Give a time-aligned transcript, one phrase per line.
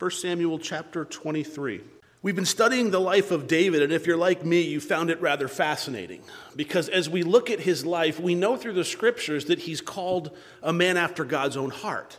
[0.00, 1.82] 1 Samuel chapter 23.
[2.22, 5.20] We've been studying the life of David, and if you're like me, you found it
[5.20, 6.22] rather fascinating.
[6.56, 10.34] Because as we look at his life, we know through the scriptures that he's called
[10.62, 12.16] a man after God's own heart.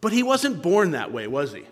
[0.00, 1.64] But he wasn't born that way, was he?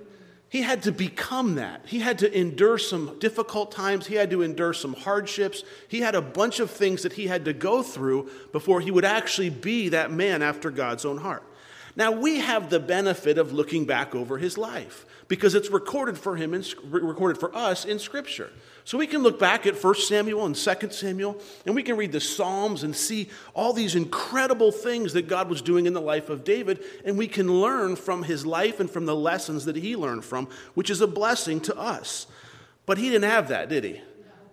[0.50, 1.86] He had to become that.
[1.86, 4.06] He had to endure some difficult times.
[4.06, 5.64] He had to endure some hardships.
[5.88, 9.06] He had a bunch of things that he had to go through before he would
[9.06, 11.42] actually be that man after God's own heart.
[11.96, 16.36] Now, we have the benefit of looking back over his life because it's recorded for
[16.36, 18.50] him, in, recorded for us in Scripture.
[18.84, 22.12] So we can look back at 1 Samuel and 2 Samuel, and we can read
[22.12, 26.28] the Psalms and see all these incredible things that God was doing in the life
[26.28, 29.96] of David, and we can learn from his life and from the lessons that he
[29.96, 32.26] learned from, which is a blessing to us.
[32.84, 34.02] But he didn't have that, did he?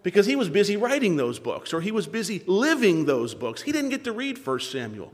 [0.02, 3.62] Because he was busy writing those books, or he was busy living those books.
[3.62, 5.14] He didn't get to read 1 Samuel.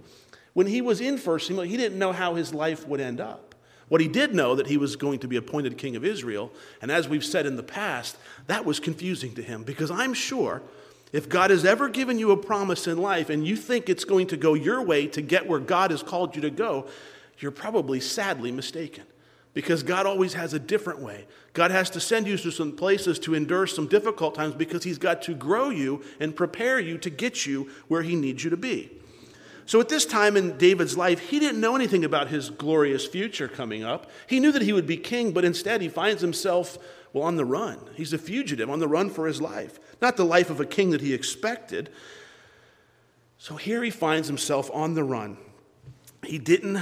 [0.59, 3.55] When he was in First Samuel, he didn't know how his life would end up.
[3.88, 6.91] What he did know that he was going to be appointed king of Israel, and
[6.91, 8.17] as we've said in the past,
[8.48, 10.61] that was confusing to him because I'm sure
[11.14, 14.28] if God has ever given you a promise in life and you think it's going
[14.28, 16.88] to go your way to get where God has called you to go,
[17.38, 19.06] you're probably sadly mistaken
[19.53, 21.25] because God always has a different way.
[21.53, 24.97] God has to send you to some places to endure some difficult times because He's
[24.97, 28.58] got to grow you and prepare you to get you where He needs you to
[28.58, 28.98] be.
[29.70, 33.48] So at this time in David's life, he didn't know anything about his glorious future
[33.48, 34.09] coming up.
[34.25, 36.80] He knew that he would be king, but instead he finds himself,
[37.14, 37.78] well, on the run.
[37.94, 39.80] He's a fugitive, on the run for his life.
[40.02, 41.92] Not the life of a king that he expected.
[43.38, 45.38] So here he finds himself on the run.
[46.25, 46.81] He didn't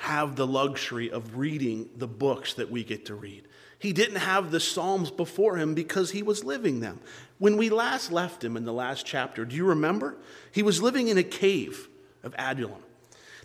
[0.00, 3.48] have the luxury of reading the books that we get to read.
[3.78, 7.00] He didn't have the Psalms before him because he was living them.
[7.38, 10.18] When we last left him in the last chapter, do you remember?
[10.52, 11.88] He was living in a cave
[12.22, 12.82] of Adullam.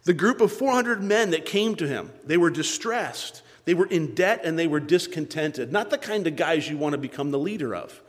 [0.04, 4.16] The group of 400 men that came to him, they were distressed, they were in
[4.16, 5.72] debt, and they were discontented.
[5.72, 8.02] Not the kind of guys you want to become the leader of.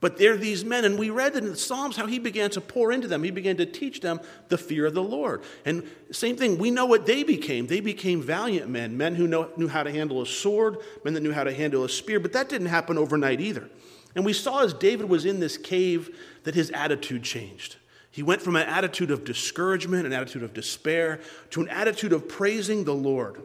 [0.00, 2.92] But they're these men, and we read in the Psalms how he began to pour
[2.92, 3.24] into them.
[3.24, 5.42] He began to teach them the fear of the Lord.
[5.64, 7.66] And same thing, we know what they became.
[7.66, 11.22] They became valiant men, men who know, knew how to handle a sword, men that
[11.22, 12.20] knew how to handle a spear.
[12.20, 13.68] But that didn't happen overnight either.
[14.14, 17.76] And we saw as David was in this cave that his attitude changed.
[18.18, 21.20] He went from an attitude of discouragement, an attitude of despair,
[21.50, 23.40] to an attitude of praising the Lord.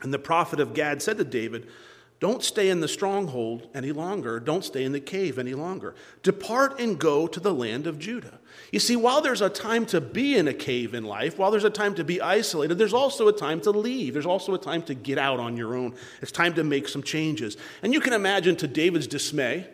[0.00, 1.66] And the prophet of Gad said to David,
[2.20, 4.38] Don't stay in the stronghold any longer.
[4.38, 5.96] Don't stay in the cave any longer.
[6.22, 8.38] Depart and go to the land of Judah.
[8.70, 11.64] You see, while there's a time to be in a cave in life, while there's
[11.64, 14.12] a time to be isolated, there's also a time to leave.
[14.12, 15.96] There's also a time to get out on your own.
[16.22, 17.56] It's time to make some changes.
[17.82, 19.66] And you can imagine, to David's dismay,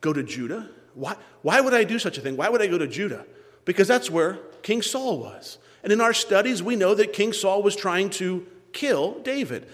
[0.00, 0.70] go to Judah.
[0.94, 2.34] Why, why would I do such a thing?
[2.34, 3.26] Why would I go to Judah?
[3.68, 5.58] Because that's where King Saul was.
[5.82, 9.68] And in our studies, we know that King Saul was trying to kill David.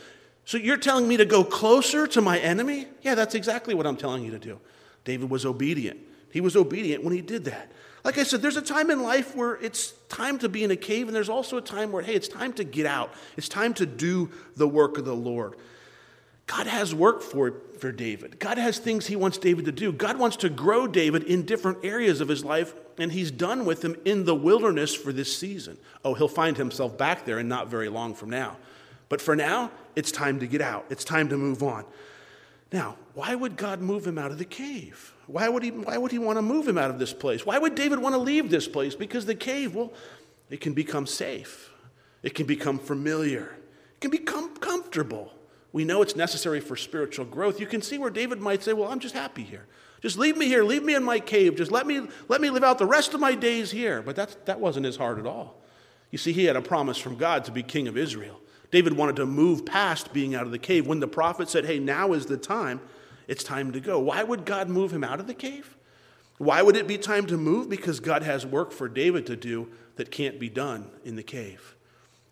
[0.44, 2.88] So you're telling me to go closer to my enemy?
[3.02, 4.58] Yeah, that's exactly what I'm telling you to do.
[5.04, 6.00] David was obedient.
[6.32, 7.70] He was obedient when he did that.
[8.02, 10.76] Like I said, there's a time in life where it's time to be in a
[10.76, 13.14] cave, and there's also a time where, hey, it's time to get out.
[13.36, 15.54] It's time to do the work of the Lord.
[16.48, 18.40] God has work for, for David.
[18.40, 19.92] God has things he wants David to do.
[19.92, 23.84] God wants to grow David in different areas of his life, and he's done with
[23.84, 25.78] him in the wilderness for this season.
[26.04, 28.56] Oh, he'll find himself back there and not very long from now.
[29.08, 31.84] But for now, it's time to get out, it's time to move on.
[32.72, 35.14] Now, why would God move him out of the cave?
[35.26, 37.46] Why would he, why would he want to move him out of this place?
[37.46, 38.94] Why would David want to leave this place?
[38.94, 39.92] Because the cave, well,
[40.50, 41.70] it can become safe,
[42.22, 43.56] it can become familiar,
[43.94, 45.32] it can become comfortable.
[45.72, 47.58] We know it's necessary for spiritual growth.
[47.58, 49.66] You can see where David might say, Well, I'm just happy here.
[50.04, 50.62] Just leave me here.
[50.62, 51.56] Leave me in my cave.
[51.56, 54.02] Just let me, let me live out the rest of my days here.
[54.02, 55.56] But that's, that wasn't his heart at all.
[56.10, 58.38] You see, he had a promise from God to be king of Israel.
[58.70, 60.86] David wanted to move past being out of the cave.
[60.86, 62.82] When the prophet said, Hey, now is the time,
[63.28, 63.98] it's time to go.
[63.98, 65.74] Why would God move him out of the cave?
[66.36, 67.70] Why would it be time to move?
[67.70, 71.76] Because God has work for David to do that can't be done in the cave.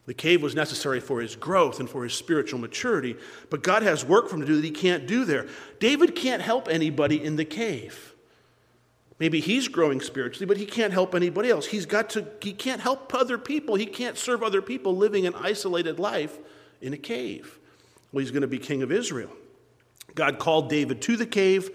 [0.06, 3.16] The cave was necessary for his growth and for his spiritual maturity,
[3.50, 5.46] but God has work for him to do that he can't do there.
[5.78, 8.12] David can't help anybody in the cave.
[9.20, 11.66] Maybe he's growing spiritually, but he can't help anybody else.
[11.66, 13.76] He's got to he can't help other people.
[13.76, 16.38] He can't serve other people living an isolated life
[16.80, 17.60] in a cave.
[18.10, 19.30] Well, he's going to be king of Israel.
[20.16, 21.70] God called David to the cave,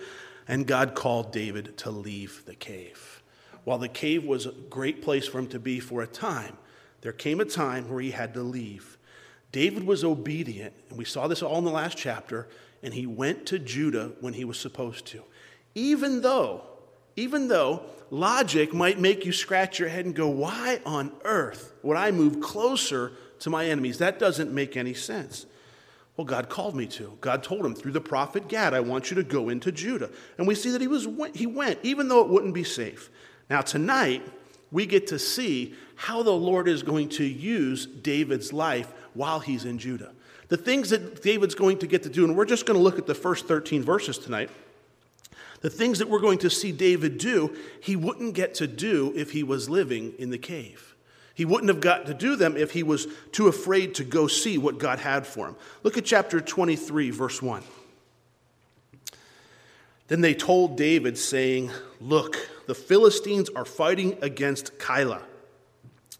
[0.47, 3.23] and God called David to leave the cave.
[3.63, 6.57] While the cave was a great place for him to be for a time,
[7.01, 8.97] there came a time where he had to leave.
[9.51, 12.47] David was obedient, and we saw this all in the last chapter,
[12.83, 15.23] and he went to Judah when he was supposed to.
[15.75, 16.63] Even though,
[17.15, 21.97] even though logic might make you scratch your head and go, why on earth would
[21.97, 23.97] I move closer to my enemies?
[23.99, 25.45] That doesn't make any sense.
[26.15, 27.15] Well, God called me to.
[27.21, 30.09] God told him through the prophet Gad, I want you to go into Judah.
[30.37, 33.11] And we see that he, was, he went, even though it wouldn't be safe.
[33.49, 34.23] Now, tonight,
[34.71, 39.65] we get to see how the Lord is going to use David's life while he's
[39.65, 40.11] in Judah.
[40.49, 42.97] The things that David's going to get to do, and we're just going to look
[42.97, 44.49] at the first 13 verses tonight.
[45.61, 49.31] The things that we're going to see David do, he wouldn't get to do if
[49.31, 50.95] he was living in the cave.
[51.33, 54.57] He wouldn't have got to do them if he was too afraid to go see
[54.57, 55.55] what God had for him.
[55.83, 57.63] Look at chapter 23, verse 1.
[60.07, 65.23] Then they told David, saying, Look, the Philistines are fighting against Keilah,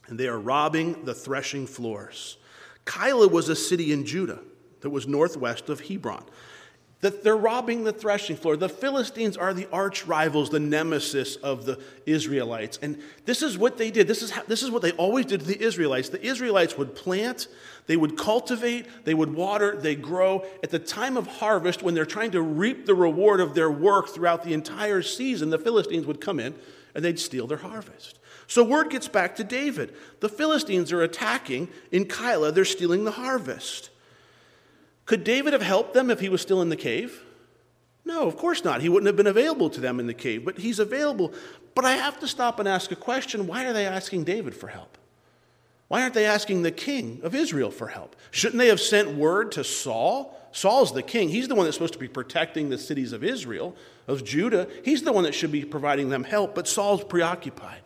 [0.07, 2.37] and they are robbing the threshing floors.
[2.85, 4.39] Keilah was a city in Judah
[4.81, 6.23] that was northwest of Hebron
[7.01, 8.57] that they're robbing the threshing floor.
[8.57, 12.79] The Philistines are the arch rivals, the nemesis of the Israelites.
[12.81, 14.07] And this is what they did.
[14.07, 16.09] This is, how, this is what they always did to the Israelites.
[16.09, 17.49] The Israelites would plant,
[17.85, 20.43] they would cultivate, they would water, they grow.
[20.63, 24.09] At the time of harvest, when they're trying to reap the reward of their work
[24.09, 26.55] throughout the entire season, the Philistines would come in
[26.95, 28.17] and they'd steal their harvest.
[28.47, 29.93] So word gets back to David.
[30.19, 33.91] The Philistines are attacking in Keilah, they're stealing the harvest.
[35.07, 37.23] Could David have helped them if he was still in the cave?
[38.05, 38.81] No, of course not.
[38.81, 41.33] He wouldn't have been available to them in the cave, but he's available.
[41.73, 44.67] But I have to stop and ask a question why are they asking David for
[44.67, 44.97] help?
[45.87, 48.15] Why aren't they asking the king of Israel for help?
[48.31, 50.37] Shouldn't they have sent word to Saul?
[50.51, 51.29] Saul's the king.
[51.29, 53.75] He's the one that's supposed to be protecting the cities of Israel,
[54.07, 54.67] of Judah.
[54.83, 57.79] He's the one that should be providing them help, but Saul's preoccupied.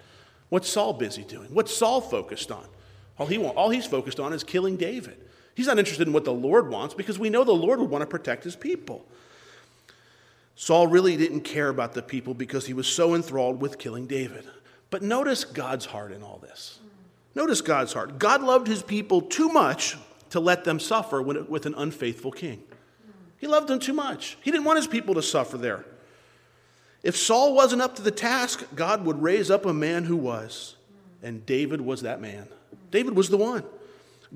[0.49, 1.53] What's Saul busy doing?
[1.53, 2.65] What's Saul focused on?
[3.19, 5.17] All, he all he's focused on is killing David.
[5.55, 8.01] He's not interested in what the Lord wants because we know the Lord would want
[8.01, 9.05] to protect his people.
[10.55, 14.45] Saul really didn't care about the people because he was so enthralled with killing David.
[14.89, 16.79] But notice God's heart in all this.
[17.33, 18.19] Notice God's heart.
[18.19, 19.97] God loved his people too much
[20.31, 22.63] to let them suffer with an unfaithful king.
[23.37, 24.37] He loved them too much.
[24.41, 25.85] He didn't want his people to suffer there.
[27.03, 30.75] If Saul wasn't up to the task, God would raise up a man who was.
[31.23, 32.47] And David was that man.
[32.91, 33.63] David was the one.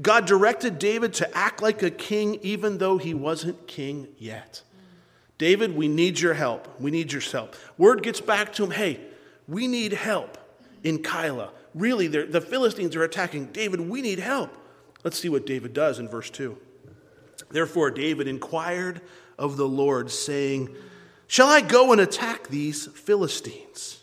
[0.02, 4.62] God directed David to act like a king even though he wasn't king yet.
[5.38, 6.80] David, we need your help.
[6.80, 7.56] We need your help.
[7.78, 9.00] Word gets back to him hey,
[9.48, 10.38] we need help
[10.84, 11.50] in Keilah.
[11.74, 13.48] Really, the Philistines are attacking.
[13.48, 14.56] David, we need help.
[15.04, 16.58] Let's see what David does in verse 2.
[17.52, 19.02] Therefore, David inquired
[19.38, 20.74] of the Lord, saying,
[21.28, 24.02] Shall I go and attack these Philistines?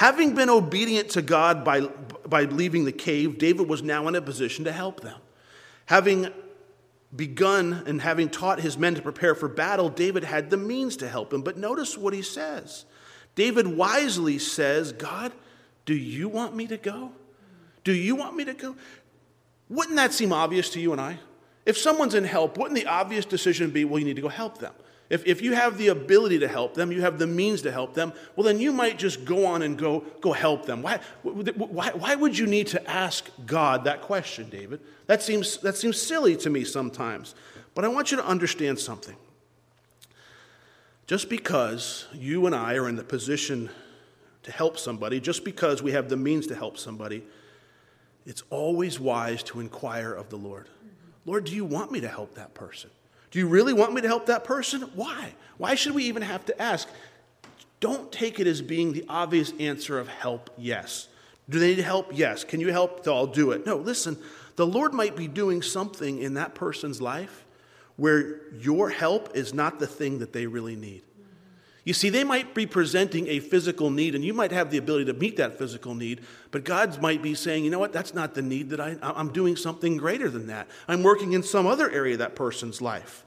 [0.00, 1.82] Having been obedient to God by,
[2.26, 5.20] by leaving the cave, David was now in a position to help them.
[5.84, 6.28] Having
[7.14, 11.06] begun and having taught his men to prepare for battle, David had the means to
[11.06, 11.42] help him.
[11.42, 12.86] But notice what he says.
[13.34, 15.32] David wisely says, God,
[15.84, 17.12] do you want me to go?
[17.84, 18.76] Do you want me to go?
[19.68, 21.18] Wouldn't that seem obvious to you and I?
[21.66, 24.56] If someone's in help, wouldn't the obvious decision be, well, you need to go help
[24.56, 24.72] them?
[25.10, 27.94] If, if you have the ability to help them, you have the means to help
[27.94, 30.82] them, well, then you might just go on and go, go help them.
[30.82, 34.80] Why, why, why would you need to ask God that question, David?
[35.08, 37.34] That seems, that seems silly to me sometimes.
[37.74, 39.16] But I want you to understand something.
[41.08, 43.68] Just because you and I are in the position
[44.44, 47.24] to help somebody, just because we have the means to help somebody,
[48.26, 50.68] it's always wise to inquire of the Lord.
[51.26, 52.90] Lord, do you want me to help that person?
[53.30, 54.82] Do you really want me to help that person?
[54.94, 55.34] Why?
[55.58, 56.88] Why should we even have to ask?
[57.80, 61.08] Don't take it as being the obvious answer of help, yes.
[61.48, 62.10] Do they need help?
[62.12, 62.44] Yes.
[62.44, 63.06] Can you help?
[63.06, 63.66] I'll do it.
[63.66, 64.16] No, listen,
[64.56, 67.44] the Lord might be doing something in that person's life
[67.96, 71.02] where your help is not the thing that they really need.
[71.84, 75.06] You see, they might be presenting a physical need, and you might have the ability
[75.06, 78.34] to meet that physical need, but God might be saying, you know what, that's not
[78.34, 80.68] the need that I, I'm doing something greater than that.
[80.88, 83.24] I'm working in some other area of that person's life.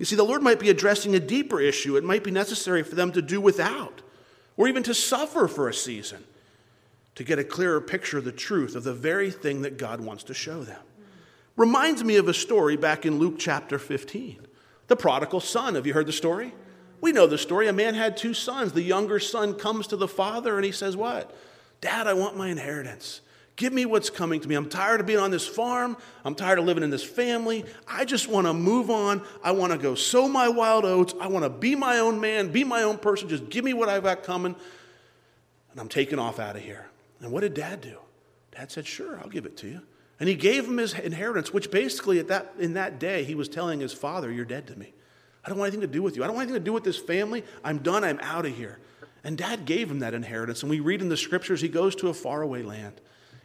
[0.00, 1.98] You see, the Lord might be addressing a deeper issue.
[1.98, 4.00] It might be necessary for them to do without,
[4.56, 6.24] or even to suffer for a season
[7.16, 10.24] to get a clearer picture of the truth of the very thing that God wants
[10.24, 10.80] to show them.
[11.54, 14.38] Reminds me of a story back in Luke chapter 15.
[14.86, 15.74] The prodigal son.
[15.74, 16.54] Have you heard the story?
[17.02, 17.68] We know the story.
[17.68, 18.72] A man had two sons.
[18.72, 21.36] The younger son comes to the father and he says, What?
[21.82, 23.20] Dad, I want my inheritance.
[23.60, 24.54] Give me what's coming to me.
[24.54, 25.98] I'm tired of being on this farm.
[26.24, 27.66] I'm tired of living in this family.
[27.86, 29.20] I just want to move on.
[29.44, 31.12] I want to go sow my wild oats.
[31.20, 33.28] I want to be my own man, be my own person.
[33.28, 34.56] Just give me what I've got coming.
[35.72, 36.86] And I'm taking off out of here.
[37.20, 37.98] And what did dad do?
[38.50, 39.82] Dad said, Sure, I'll give it to you.
[40.18, 43.46] And he gave him his inheritance, which basically at that, in that day, he was
[43.46, 44.94] telling his father, You're dead to me.
[45.44, 46.24] I don't want anything to do with you.
[46.24, 47.44] I don't want anything to do with this family.
[47.62, 48.04] I'm done.
[48.04, 48.78] I'm out of here.
[49.22, 50.62] And dad gave him that inheritance.
[50.62, 53.02] And we read in the scriptures he goes to a faraway land.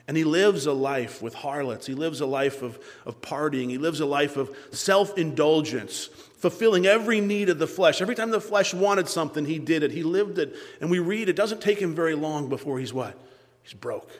[0.07, 1.87] And he lives a life with harlots.
[1.87, 3.69] He lives a life of, of partying.
[3.69, 6.05] He lives a life of self indulgence,
[6.37, 8.01] fulfilling every need of the flesh.
[8.01, 9.91] Every time the flesh wanted something, he did it.
[9.91, 10.55] He lived it.
[10.79, 13.17] And we read it doesn't take him very long before he's what?
[13.63, 14.11] He's broke.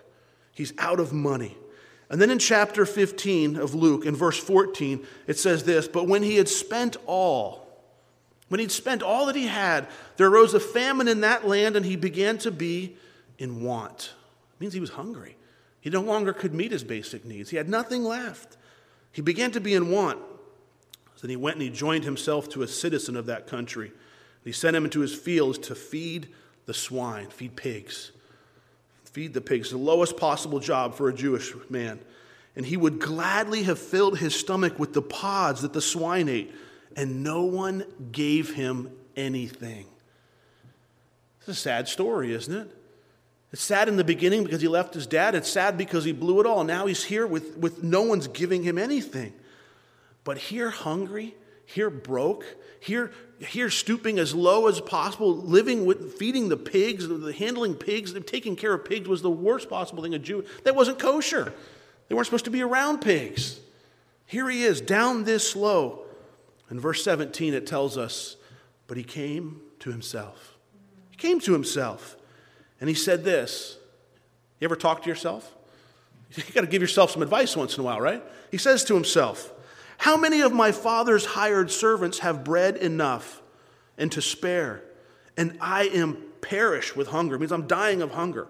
[0.54, 1.56] He's out of money.
[2.10, 6.24] And then in chapter 15 of Luke, in verse 14, it says this But when
[6.24, 7.68] he had spent all,
[8.48, 9.88] when he'd spent all that he had,
[10.18, 12.96] there arose a famine in that land, and he began to be
[13.38, 14.14] in want.
[14.56, 15.36] It means he was hungry.
[15.86, 17.52] He no longer could meet his basic needs.
[17.52, 18.58] He had nothing left.
[19.12, 20.18] He began to be in want.
[21.22, 23.92] Then he went and he joined himself to a citizen of that country.
[24.44, 26.30] He sent him into his fields to feed
[26.66, 28.12] the swine, feed pigs.
[29.04, 32.00] Feed the pigs, the lowest possible job for a Jewish man.
[32.56, 36.52] And he would gladly have filled his stomach with the pods that the swine ate
[36.96, 39.86] and no one gave him anything.
[41.42, 42.76] It's a sad story, isn't it?
[43.56, 45.34] It's sad in the beginning because he left his dad.
[45.34, 46.66] It's sad because he blew it all.
[46.66, 49.32] Now he's here with, with no one's giving him anything.
[50.26, 51.36] But here, hungry,
[51.66, 52.44] here, broke,
[52.82, 58.14] here, here, stooping as low as possible, living with feeding the pigs, the handling pigs,
[58.26, 60.44] taking care of pigs was the worst possible thing a Jew.
[60.66, 61.54] That wasn't kosher.
[62.10, 63.62] They weren't supposed to be around pigs.
[64.26, 66.04] Here he is, down this low.
[66.70, 68.36] In verse 17, it tells us,
[68.88, 70.58] but he came to himself.
[71.12, 72.18] He came to himself.
[72.86, 73.80] And he said this.
[74.60, 75.52] You ever talk to yourself?
[76.36, 78.22] You got to give yourself some advice once in a while, right?
[78.52, 79.52] He says to himself,
[79.98, 83.42] How many of my father's hired servants have bread enough
[83.98, 84.84] and to spare?
[85.36, 87.34] And I am perish with hunger.
[87.34, 88.48] It means I'm dying of hunger.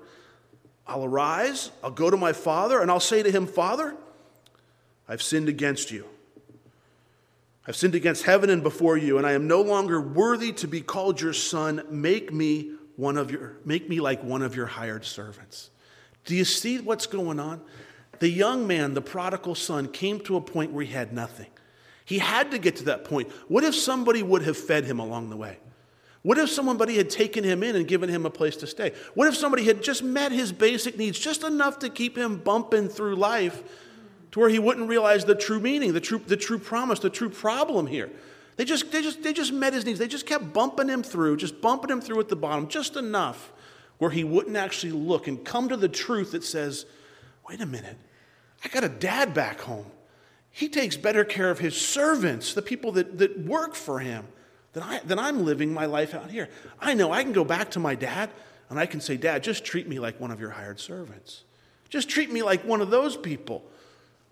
[0.85, 3.95] I'll arise, I'll go to my father, and I'll say to him, Father,
[5.07, 6.05] I've sinned against you
[7.67, 10.81] I've sinned against heaven and before you, and I am no longer worthy to be
[10.81, 11.81] called your son.
[11.89, 15.69] Make me one of your make me like one of your hired servants.
[16.25, 17.61] Do you see what's going on?
[18.19, 21.47] The young man, the prodigal son, came to a point where he had nothing.
[22.05, 23.31] He had to get to that point.
[23.47, 25.57] What if somebody would have fed him along the way?
[26.21, 28.93] What if somebody had taken him in and given him a place to stay?
[29.13, 32.89] What if somebody had just met his basic needs just enough to keep him bumping
[32.89, 33.61] through life
[34.31, 37.29] to where he wouldn't realize the true meaning, the true, the true promise, the true
[37.29, 38.09] problem here.
[38.55, 39.99] They just, they, just, they just met his needs.
[39.99, 43.51] They just kept bumping him through, just bumping him through at the bottom, just enough
[43.97, 46.85] where he wouldn't actually look and come to the truth that says,
[47.47, 47.97] wait a minute,
[48.63, 49.85] I got a dad back home.
[50.51, 54.25] He takes better care of his servants, the people that, that work for him,
[54.73, 56.49] than, I, than I'm living my life out here.
[56.79, 58.29] I know I can go back to my dad
[58.69, 61.43] and I can say, Dad, just treat me like one of your hired servants.
[61.89, 63.63] Just treat me like one of those people.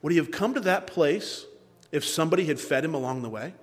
[0.01, 1.45] Would he have come to that place
[1.91, 3.53] if somebody had fed him along the way?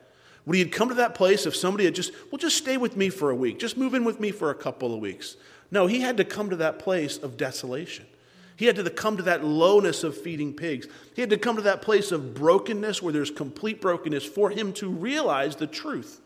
[0.51, 2.97] Would he had come to that place if somebody had just, well, just stay with
[2.97, 5.37] me for a week, just move in with me for a couple of weeks?
[5.71, 8.05] No, he had to come to that place of desolation.
[8.57, 10.89] He had to come to that lowness of feeding pigs.
[11.15, 14.73] He had to come to that place of brokenness where there's complete brokenness for him
[14.73, 16.21] to realize the truth.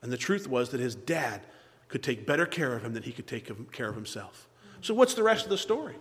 [0.00, 1.40] And the truth was that his dad
[1.88, 4.46] could take better care of him than he could take care of himself.
[4.80, 5.96] So, what's the rest of the story?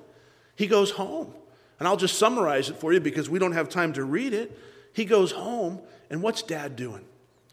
[0.56, 1.34] He goes home.
[1.80, 4.56] And I'll just summarize it for you because we don't have time to read it.
[4.94, 5.82] He goes home,
[6.12, 7.06] and what's dad doing?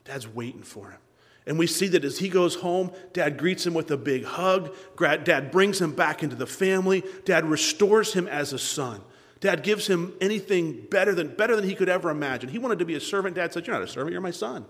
[0.05, 0.99] Dad's waiting for him.
[1.47, 4.75] And we see that as he goes home, dad greets him with a big hug.
[4.99, 7.03] Dad brings him back into the family.
[7.25, 9.01] Dad restores him as a son.
[9.41, 12.49] Dad gives him anything better than, better than he could ever imagine.
[12.49, 13.35] He wanted to be a servant.
[13.35, 14.65] Dad said, You're not a servant, you're my son.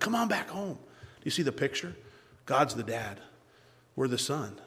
[0.00, 0.74] Come on back home.
[0.74, 1.96] Do you see the picture?
[2.44, 3.20] God's the dad,
[3.96, 4.60] we're the son.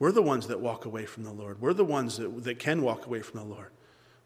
[0.00, 1.60] We're the ones that walk away from the Lord.
[1.60, 3.70] We're the ones that, that can walk away from the Lord.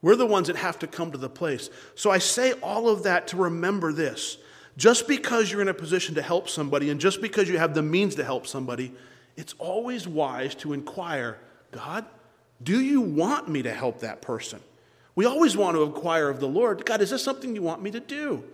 [0.03, 1.71] We're the ones that have to come to the place.
[1.95, 4.37] So I say all of that to remember this.
[4.77, 7.83] Just because you're in a position to help somebody and just because you have the
[7.83, 8.93] means to help somebody,
[9.37, 11.39] it's always wise to inquire
[11.71, 12.05] God,
[12.63, 14.61] do you want me to help that person?
[15.15, 17.91] We always want to inquire of the Lord God, is this something you want me
[17.91, 18.45] to do?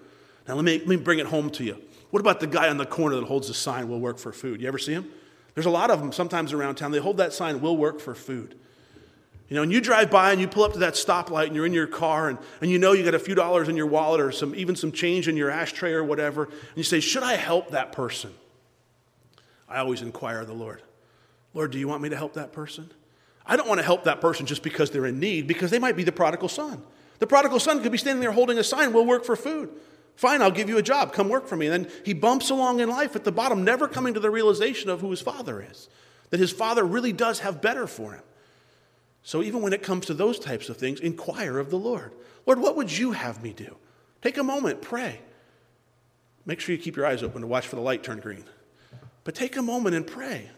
[0.46, 1.80] Now, let me, let me bring it home to you.
[2.10, 4.60] What about the guy on the corner that holds the sign, will work for food?
[4.60, 5.10] You ever see him?
[5.54, 6.90] There's a lot of them sometimes around town.
[6.90, 8.54] They hold that sign, will work for food.
[9.48, 11.64] You know, and you drive by and you pull up to that stoplight and you're
[11.64, 14.20] in your car and, and you know you got a few dollars in your wallet
[14.20, 17.34] or some even some change in your ashtray or whatever, and you say, Should I
[17.34, 18.34] help that person?
[19.68, 20.82] I always inquire of the Lord,
[21.54, 22.90] Lord, do you want me to help that person?
[23.46, 25.96] I don't want to help that person just because they're in need, because they might
[25.96, 26.82] be the prodigal son.
[27.18, 29.70] The prodigal son could be standing there holding a sign, we'll work for food.
[30.16, 31.12] Fine, I'll give you a job.
[31.12, 31.68] Come work for me.
[31.68, 34.90] And then he bumps along in life at the bottom, never coming to the realization
[34.90, 35.88] of who his father is,
[36.30, 38.22] that his father really does have better for him.
[39.28, 42.14] So even when it comes to those types of things, inquire of the Lord.
[42.46, 43.76] Lord, what would you have me do?
[44.22, 45.20] Take a moment, pray.
[46.46, 48.44] Make sure you keep your eyes open to watch for the light turn green.
[49.24, 50.48] But take a moment and pray,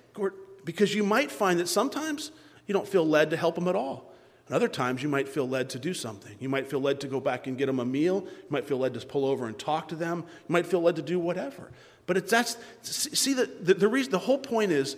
[0.64, 2.30] because you might find that sometimes
[2.68, 4.12] you don't feel led to help them at all.
[4.46, 6.36] And other times you might feel led to do something.
[6.38, 8.24] You might feel led to go back and get them a meal.
[8.24, 10.18] You might feel led to pull over and talk to them.
[10.18, 11.72] You might feel led to do whatever.
[12.06, 14.96] But it's that's see the, the, the reason the whole point is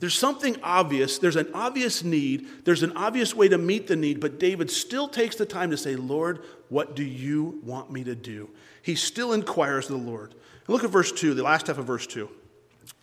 [0.00, 4.20] there's something obvious, there's an obvious need, there's an obvious way to meet the need,
[4.20, 8.14] but David still takes the time to say, Lord, what do you want me to
[8.14, 8.50] do?
[8.82, 10.34] He still inquires the Lord.
[10.66, 12.28] Look at verse 2, the last half of verse 2.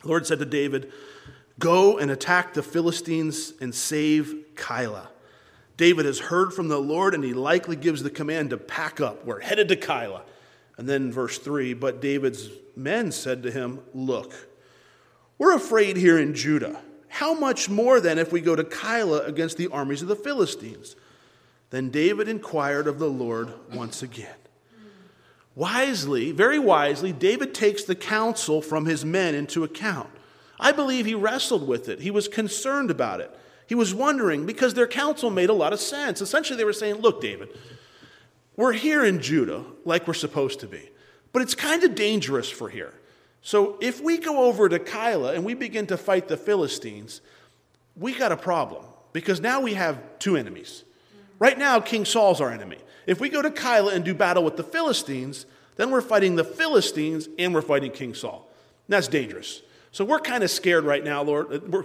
[0.02, 0.92] The Lord said to David,
[1.60, 5.08] Go and attack the Philistines and save Keilah.
[5.78, 9.26] David has heard from the Lord, and he likely gives the command to pack up.
[9.26, 10.22] We're headed to Keilah.
[10.78, 14.34] And then verse 3 But David's men said to him, Look,
[15.42, 16.80] we're afraid here in Judah.
[17.08, 20.96] How much more then if we go to Keilah against the armies of the Philistines?
[21.72, 24.36] Then David inquired of the Lord once again.
[25.56, 30.12] Wisely, very wisely, David takes the counsel from his men into account.
[30.60, 32.02] I believe he wrestled with it.
[32.02, 33.36] He was concerned about it.
[33.66, 36.22] He was wondering because their counsel made a lot of sense.
[36.22, 37.50] Essentially, they were saying, Look, David,
[38.56, 40.92] we're here in Judah like we're supposed to be,
[41.34, 42.94] but it's kind of dangerous for here.
[43.42, 47.22] So if we go over to Keilah and we begin to fight the Philistines,
[47.96, 50.84] we got a problem because now we have two enemies.
[51.40, 52.78] Right now, King Saul's our enemy.
[53.08, 56.44] If we go to Keilah and do battle with the Philistines, then we're fighting the
[56.44, 58.48] Philistines and we're fighting King Saul.
[58.88, 59.64] And that's dangerous.
[59.92, 61.52] So we're kind of scared right now, Lord.
[61.52, 61.84] Uh, we're,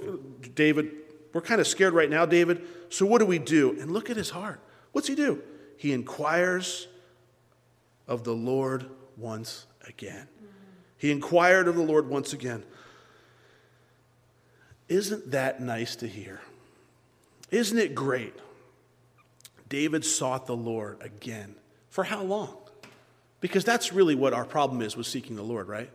[0.54, 0.92] David,
[1.32, 2.66] we're kind of scared right now, David.
[2.90, 3.80] So what do we do?
[3.80, 4.60] And look at his heart.
[4.92, 5.42] What's he do?
[5.76, 6.86] He inquires
[8.06, 8.86] of the Lord
[9.16, 10.28] once again.
[10.98, 12.64] He inquired of the Lord once again.
[14.88, 16.40] Isn't that nice to hear?
[17.50, 18.34] Isn't it great?
[19.68, 21.56] David sought the Lord again.
[21.90, 22.56] For how long?
[23.40, 25.90] Because that's really what our problem is with seeking the Lord, right?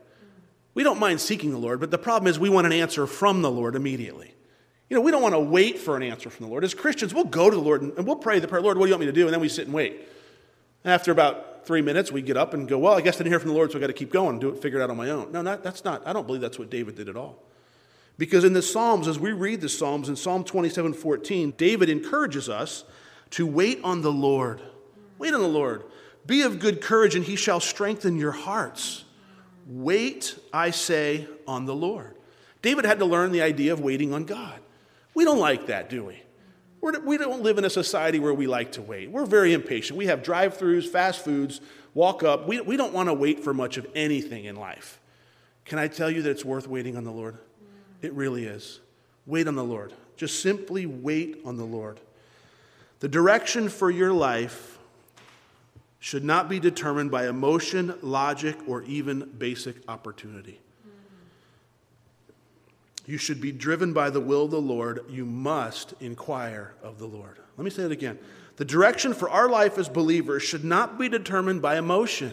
[0.74, 3.42] We don't mind seeking the Lord, but the problem is we want an answer from
[3.42, 4.34] the Lord immediately.
[4.90, 6.64] You know, we don't want to wait for an answer from the Lord.
[6.64, 8.90] As Christians, we'll go to the Lord and we'll pray the prayer, Lord, what do
[8.90, 9.26] you want me to do?
[9.26, 10.08] And then we sit and wait.
[10.84, 13.40] After about three minutes, we get up and go, Well, I guess I didn't hear
[13.40, 14.98] from the Lord, so I got to keep going do it, figure it out on
[14.98, 15.32] my own.
[15.32, 17.44] No, not, that's not, I don't believe that's what David did at all.
[18.18, 22.50] Because in the Psalms, as we read the Psalms, in Psalm 27 14, David encourages
[22.50, 22.84] us
[23.32, 24.62] to wait on the Lord.
[25.18, 25.84] Wait on the Lord.
[26.26, 29.06] Be of good courage, and he shall strengthen your hearts.
[29.66, 32.16] Wait, I say, on the Lord.
[32.62, 34.60] David had to learn the idea of waiting on God.
[35.14, 36.22] We don't like that, do we?
[36.82, 39.12] We're, we do not live in a society where we like to wait.
[39.12, 39.98] We're very impatient.
[39.98, 41.62] We have drive throughs, fast foods,
[41.94, 42.48] walk up.
[42.48, 45.00] We, we don't want to wait for much of anything in life.
[45.64, 47.38] Can I tell you that it's worth waiting on the Lord?
[48.02, 48.80] It really is.
[49.28, 49.94] Wait on the Lord.
[50.18, 52.00] Just simply wait on the Lord.
[53.00, 54.80] The direction for your life
[56.00, 60.60] should not be determined by emotion, logic, or even basic opportunity.
[63.12, 65.04] You should be driven by the will of the Lord.
[65.10, 67.40] You must inquire of the Lord.
[67.58, 68.18] Let me say it again.
[68.56, 72.32] The direction for our life as believers should not be determined by emotion.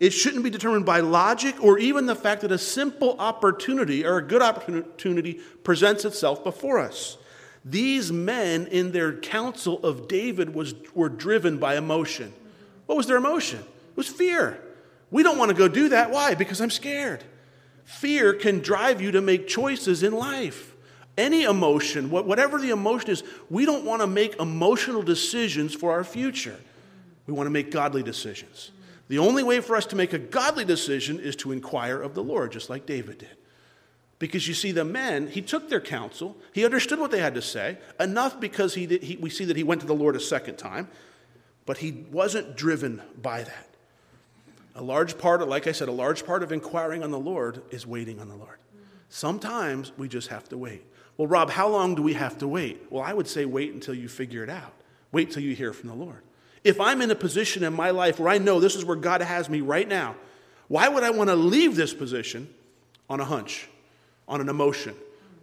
[0.00, 4.18] It shouldn't be determined by logic or even the fact that a simple opportunity or
[4.18, 7.16] a good opportunity presents itself before us.
[7.64, 12.34] These men, in their counsel of David, was, were driven by emotion.
[12.84, 13.60] What was their emotion?
[13.60, 14.60] It was fear.
[15.10, 16.10] We don't want to go do that.
[16.10, 16.34] Why?
[16.34, 17.24] Because I'm scared.
[17.98, 20.74] Fear can drive you to make choices in life.
[21.18, 26.02] Any emotion, whatever the emotion is, we don't want to make emotional decisions for our
[26.02, 26.58] future.
[27.26, 28.70] We want to make godly decisions.
[29.08, 32.22] The only way for us to make a godly decision is to inquire of the
[32.22, 33.36] Lord, just like David did.
[34.18, 37.42] Because you see, the men, he took their counsel, he understood what they had to
[37.42, 40.20] say, enough because he, did, he we see that he went to the Lord a
[40.20, 40.88] second time,
[41.66, 43.71] but he wasn't driven by that.
[44.74, 47.62] A large part of, like I said, a large part of inquiring on the Lord
[47.70, 48.58] is waiting on the Lord.
[49.08, 50.84] Sometimes we just have to wait.
[51.18, 52.86] Well, Rob, how long do we have to wait?
[52.88, 54.72] Well, I would say wait until you figure it out.
[55.12, 56.22] Wait till you hear from the Lord.
[56.64, 59.20] If I'm in a position in my life where I know this is where God
[59.20, 60.16] has me right now,
[60.68, 62.48] why would I want to leave this position
[63.10, 63.68] on a hunch,
[64.26, 64.94] on an emotion,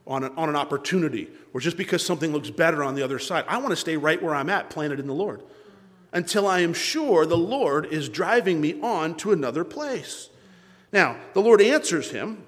[0.07, 3.45] on, a, on an opportunity, or just because something looks better on the other side?
[3.47, 5.43] I want to stay right where I'm at, planted in the Lord
[6.11, 10.29] until I am sure the Lord is driving me on to another place.
[10.91, 12.43] Now, the Lord answers him.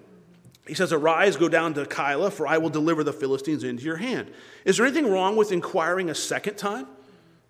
[0.67, 3.97] He says, Arise, go down to Keilah, for I will deliver the Philistines into your
[3.97, 4.32] hand.
[4.65, 6.88] Is there anything wrong with inquiring a second time?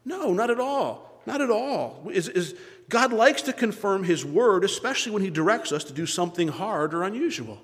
[0.05, 1.21] No, not at all.
[1.25, 2.09] Not at all.
[2.11, 2.55] Is, is,
[2.89, 6.93] God likes to confirm his word, especially when he directs us to do something hard
[6.93, 7.61] or unusual.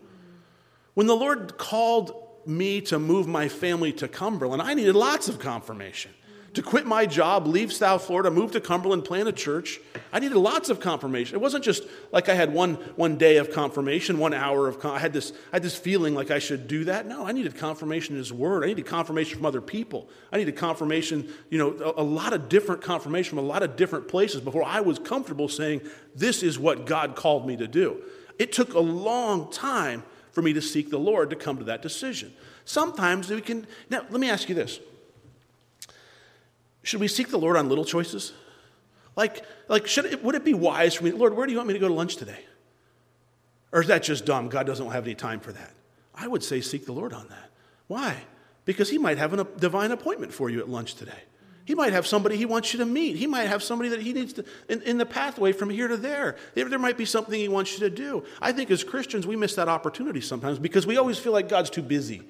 [0.93, 2.13] When the Lord called
[2.45, 6.11] me to move my family to Cumberland, I needed lots of confirmation
[6.57, 9.79] to quit my job, leave South Florida, move to Cumberland, plant a church.
[10.11, 11.35] I needed lots of confirmation.
[11.35, 14.95] It wasn't just like I had one, one day of confirmation, one hour of, con-
[14.95, 17.05] I had this, I had this feeling like I should do that.
[17.05, 18.63] No, I needed confirmation in His Word.
[18.63, 20.09] I needed confirmation from other people.
[20.31, 23.75] I needed confirmation, you know, a, a lot of different confirmation from a lot of
[23.75, 25.81] different places before I was comfortable saying,
[26.15, 28.01] this is what God called me to do.
[28.39, 31.83] It took a long time for me to seek the Lord to come to that
[31.83, 32.33] decision.
[32.65, 34.79] Sometimes we can, now let me ask you this.
[36.87, 38.31] Should we seek the Lord on little choices?
[39.17, 41.67] Like, like should it, would it be wise for me, Lord, where do you want
[41.67, 42.39] me to go to lunch today?
[43.73, 44.47] Or is that just dumb?
[44.47, 45.73] God doesn't have any time for that.
[46.15, 47.49] I would say seek the Lord on that.
[47.87, 48.15] Why?
[48.63, 51.23] Because He might have a divine appointment for you at lunch today.
[51.65, 53.17] He might have somebody he wants you to meet.
[53.17, 55.97] He might have somebody that he needs to, in, in the pathway from here to
[55.97, 56.37] there.
[56.55, 56.69] there.
[56.69, 58.23] There might be something he wants you to do.
[58.41, 61.69] I think as Christians, we miss that opportunity sometimes because we always feel like God's
[61.69, 62.23] too busy.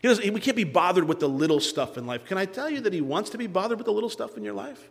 [0.00, 2.24] He doesn't, we can't be bothered with the little stuff in life.
[2.26, 4.44] Can I tell you that he wants to be bothered with the little stuff in
[4.44, 4.90] your life?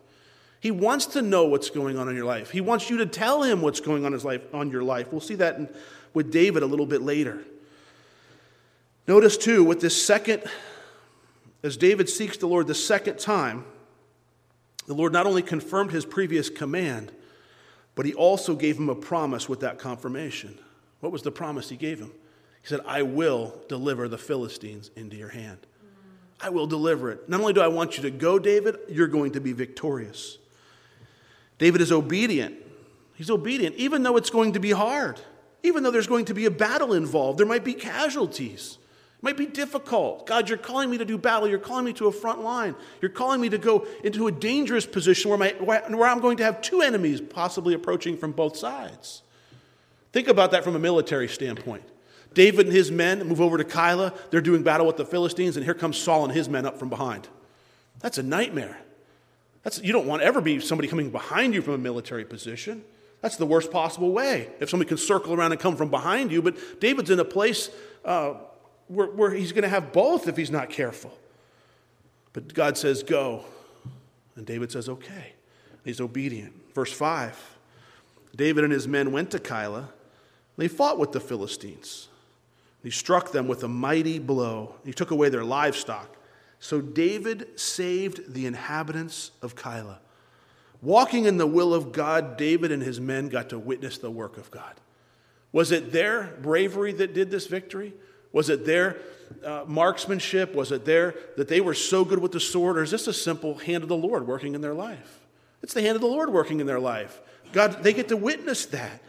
[0.60, 2.50] He wants to know what's going on in your life.
[2.50, 5.12] He wants you to tell him what's going on in his life, on your life.
[5.12, 5.68] We'll see that in,
[6.14, 7.44] with David a little bit later.
[9.06, 10.42] Notice too, with this second,
[11.62, 13.64] as David seeks the Lord the second time,
[14.86, 17.12] the Lord not only confirmed his previous command,
[17.94, 20.58] but he also gave him a promise with that confirmation.
[21.00, 22.12] What was the promise he gave him?
[22.64, 25.58] He said, I will deliver the Philistines into your hand.
[26.40, 27.28] I will deliver it.
[27.28, 30.38] Not only do I want you to go, David, you're going to be victorious.
[31.58, 32.56] David is obedient.
[33.16, 35.20] He's obedient, even though it's going to be hard,
[35.62, 37.38] even though there's going to be a battle involved.
[37.38, 38.78] There might be casualties
[39.18, 40.26] It might be difficult.
[40.26, 41.46] God, you're calling me to do battle.
[41.46, 42.74] You're calling me to a front line.
[43.02, 46.44] You're calling me to go into a dangerous position where, my, where I'm going to
[46.44, 49.20] have two enemies possibly approaching from both sides.
[50.14, 51.84] Think about that from a military standpoint.
[52.34, 54.16] David and his men move over to Keilah.
[54.30, 56.88] They're doing battle with the Philistines, and here comes Saul and his men up from
[56.88, 57.28] behind.
[58.00, 58.78] That's a nightmare.
[59.62, 62.84] That's, you don't want to ever be somebody coming behind you from a military position.
[63.22, 64.50] That's the worst possible way.
[64.60, 67.70] If somebody can circle around and come from behind you, but David's in a place
[68.04, 68.34] uh,
[68.88, 71.16] where, where he's going to have both if he's not careful.
[72.34, 73.44] But God says, Go.
[74.36, 75.32] And David says, Okay.
[75.84, 76.52] He's obedient.
[76.74, 77.56] Verse 5
[78.36, 79.88] David and his men went to Keilah.
[80.56, 82.08] They fought with the Philistines.
[82.84, 84.74] He struck them with a mighty blow.
[84.84, 86.14] He took away their livestock.
[86.60, 89.98] So David saved the inhabitants of Keilah.
[90.82, 94.36] Walking in the will of God, David and his men got to witness the work
[94.36, 94.74] of God.
[95.50, 97.94] Was it their bravery that did this victory?
[98.32, 98.98] Was it their
[99.42, 100.54] uh, marksmanship?
[100.54, 102.76] Was it their that they were so good with the sword?
[102.76, 105.20] Or is this a simple hand of the Lord working in their life?
[105.62, 107.18] It's the hand of the Lord working in their life.
[107.52, 109.00] God, they get to witness that.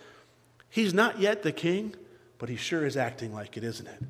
[0.69, 1.95] He's not yet the king,
[2.37, 4.01] but he sure is acting like it, isn't it?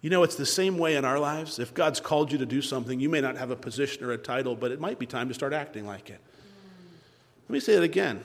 [0.00, 1.58] You know, it's the same way in our lives.
[1.58, 4.18] If God's called you to do something, you may not have a position or a
[4.18, 6.20] title, but it might be time to start acting like it.
[7.48, 8.24] Let me say it again.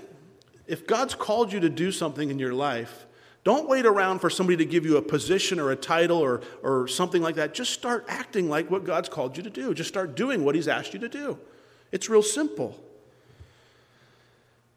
[0.68, 3.06] If God's called you to do something in your life,
[3.44, 6.88] don't wait around for somebody to give you a position or a title or, or
[6.88, 7.54] something like that.
[7.54, 9.74] Just start acting like what God's called you to do.
[9.74, 11.38] Just start doing what He's asked you to do.
[11.92, 12.80] It's real simple.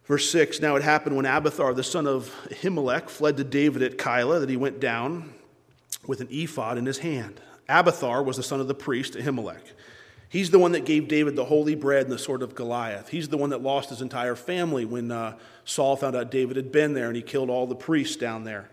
[0.09, 3.99] Verse 6 Now it happened when Abiathar, the son of Ahimelech, fled to David at
[3.99, 5.35] Keilah that he went down
[6.07, 7.41] with an ephod in his hand.
[7.69, 9.61] Abiathar was the son of the priest Ahimelech.
[10.31, 13.09] He's the one that gave David the holy bread and the sword of Goliath.
[13.09, 16.73] He's the one that lost his entire family when uh, Saul found out David had
[16.73, 18.69] been there and he killed all the priests down there.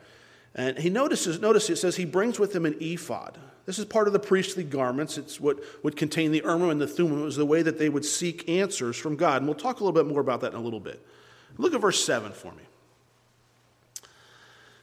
[0.54, 3.38] And he notices, notice it says he brings with him an ephod.
[3.66, 5.18] This is part of the priestly garments.
[5.18, 7.22] It's what would contain the Urim and the Thummim.
[7.22, 9.38] It was the way that they would seek answers from God.
[9.38, 11.06] And we'll talk a little bit more about that in a little bit.
[11.58, 12.64] Look at verse 7 for me.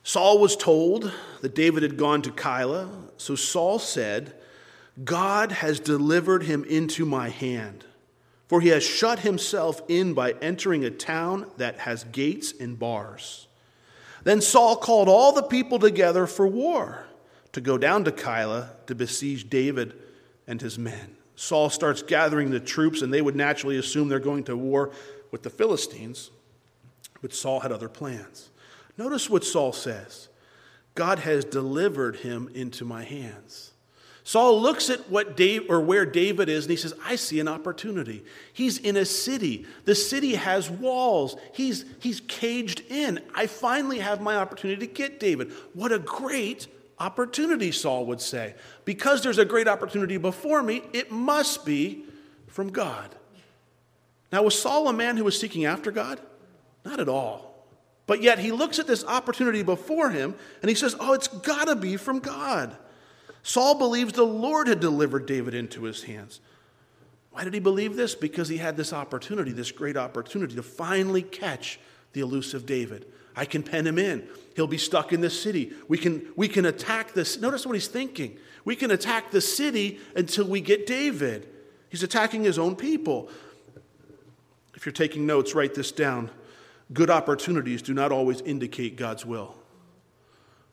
[0.03, 2.89] Saul was told that David had gone to Keilah.
[3.17, 4.35] So Saul said,
[5.05, 7.85] God has delivered him into my hand.
[8.49, 13.47] For he has shut himself in by entering a town that has gates and bars.
[14.25, 17.07] Then Saul called all the people together for war
[17.53, 19.95] to go down to Keilah to besiege David
[20.47, 21.17] and his men.
[21.35, 24.93] Saul starts gathering the troops, and they would naturally assume they're going to war
[25.31, 26.31] with the Philistines.
[27.23, 28.51] But Saul had other plans.
[28.99, 30.29] Notice what Saul says
[30.95, 33.71] God has delivered him into my hands.
[34.25, 37.49] Saul looks at what Dave, or where David is and he says, I see an
[37.49, 38.25] opportunity.
[38.53, 39.67] He's in a city.
[39.85, 41.37] The city has walls.
[41.53, 43.21] He's, he's caged in.
[43.35, 45.53] I finally have my opportunity to get David.
[45.75, 46.69] What a great
[47.01, 48.55] opportunity, Saul would say.
[48.85, 52.05] Because there's a great opportunity before me, it must be
[52.47, 53.13] from God.
[54.31, 56.21] Now, was Saul a man who was seeking after God?
[56.85, 57.53] Not at all.
[58.07, 61.67] But yet he looks at this opportunity before him and he says, Oh, it's got
[61.67, 62.77] to be from God.
[63.43, 66.41] Saul believes the Lord had delivered David into his hands.
[67.31, 68.15] Why did he believe this?
[68.15, 71.81] Because he had this opportunity, this great opportunity to finally catch
[72.13, 73.07] the elusive David.
[73.35, 74.29] I can pen him in.
[74.55, 75.73] He'll be stuck in the city.
[75.89, 77.41] We can, we can attack this.
[77.41, 78.37] Notice what he's thinking.
[78.65, 81.49] We can attack the city until we get David.
[81.89, 83.31] He's attacking his own people.
[84.75, 86.31] If you're taking notes, write this down.
[86.93, 89.55] Good opportunities do not always indicate God's will.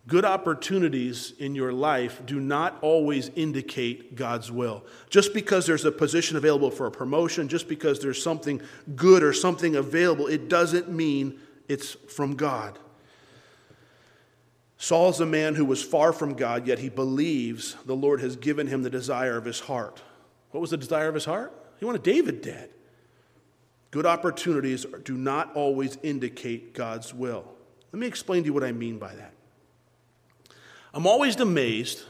[0.07, 4.83] Good opportunities in your life do not always indicate God's will.
[5.09, 8.59] Just because there's a position available for a promotion, just because there's something
[8.95, 12.79] good or something available, it doesn't mean it's from God.
[14.77, 18.65] Saul's a man who was far from God, yet he believes the Lord has given
[18.65, 20.01] him the desire of his heart.
[20.51, 21.53] What was the desire of his heart?
[21.77, 22.71] He wanted David dead.
[23.91, 27.45] Good opportunities do not always indicate God's will.
[27.91, 29.33] Let me explain to you what I mean by that.
[30.93, 32.03] I'm always amazed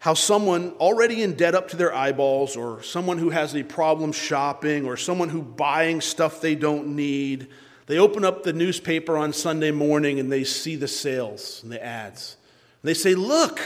[0.00, 4.12] how someone already in debt up to their eyeballs, or someone who has a problem
[4.12, 7.48] shopping, or someone who buying stuff they don't need,
[7.86, 11.82] they open up the newspaper on Sunday morning and they see the sales and the
[11.82, 12.36] ads.
[12.82, 13.60] And they say, Look,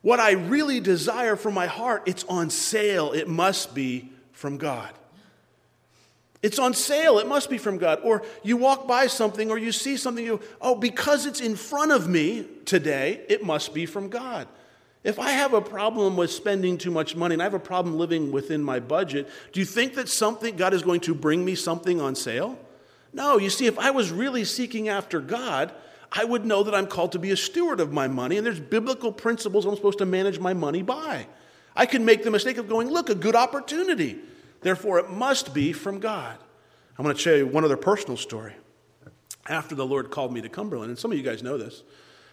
[0.00, 3.12] what I really desire from my heart, it's on sale.
[3.12, 4.90] It must be from God.
[6.42, 7.18] It's on sale.
[7.18, 8.00] It must be from God.
[8.02, 11.92] Or you walk by something or you see something, you, oh, because it's in front
[11.92, 14.48] of me today, it must be from God.
[15.04, 17.96] If I have a problem with spending too much money and I have a problem
[17.96, 21.54] living within my budget, do you think that something God is going to bring me
[21.54, 22.58] something on sale?
[23.12, 25.72] No, you see, if I was really seeking after God,
[26.10, 28.60] I would know that I'm called to be a steward of my money, and there's
[28.60, 31.26] biblical principles I'm supposed to manage my money by.
[31.74, 34.18] I can make the mistake of going, look, a good opportunity.
[34.62, 36.38] Therefore, it must be from God.
[36.98, 38.54] I'm going to tell you one other personal story.
[39.48, 41.82] After the Lord called me to Cumberland, and some of you guys know this,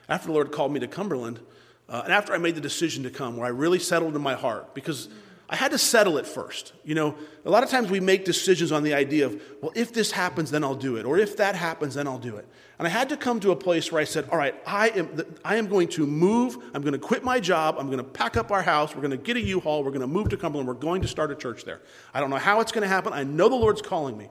[0.08, 1.40] after the Lord called me to Cumberland,
[1.88, 4.36] uh, and after I made the decision to come, where I really settled in my
[4.36, 5.10] heart, because
[5.52, 6.74] I had to settle it first.
[6.84, 9.92] You know, a lot of times we make decisions on the idea of, well, if
[9.92, 12.48] this happens, then I'll do it, or if that happens, then I'll do it.
[12.78, 15.26] And I had to come to a place where I said, all right, I am,
[15.44, 18.38] I am going to move, I'm going to quit my job, I'm going to pack
[18.38, 20.68] up our house, we're going to get a U-Haul, we're going to move to Cumberland,
[20.68, 21.82] we're going to start a church there.
[22.14, 24.30] I don't know how it's going to happen, I know the Lord's calling me.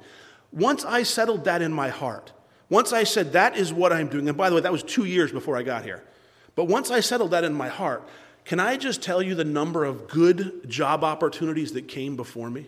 [0.53, 2.33] Once I settled that in my heart,
[2.71, 5.05] once I said, that is what I'm doing, and by the way, that was two
[5.05, 6.05] years before I got here.
[6.55, 8.09] But once I settled that in my heart,
[8.49, 12.67] can I just tell you the number of good job opportunities that came before me?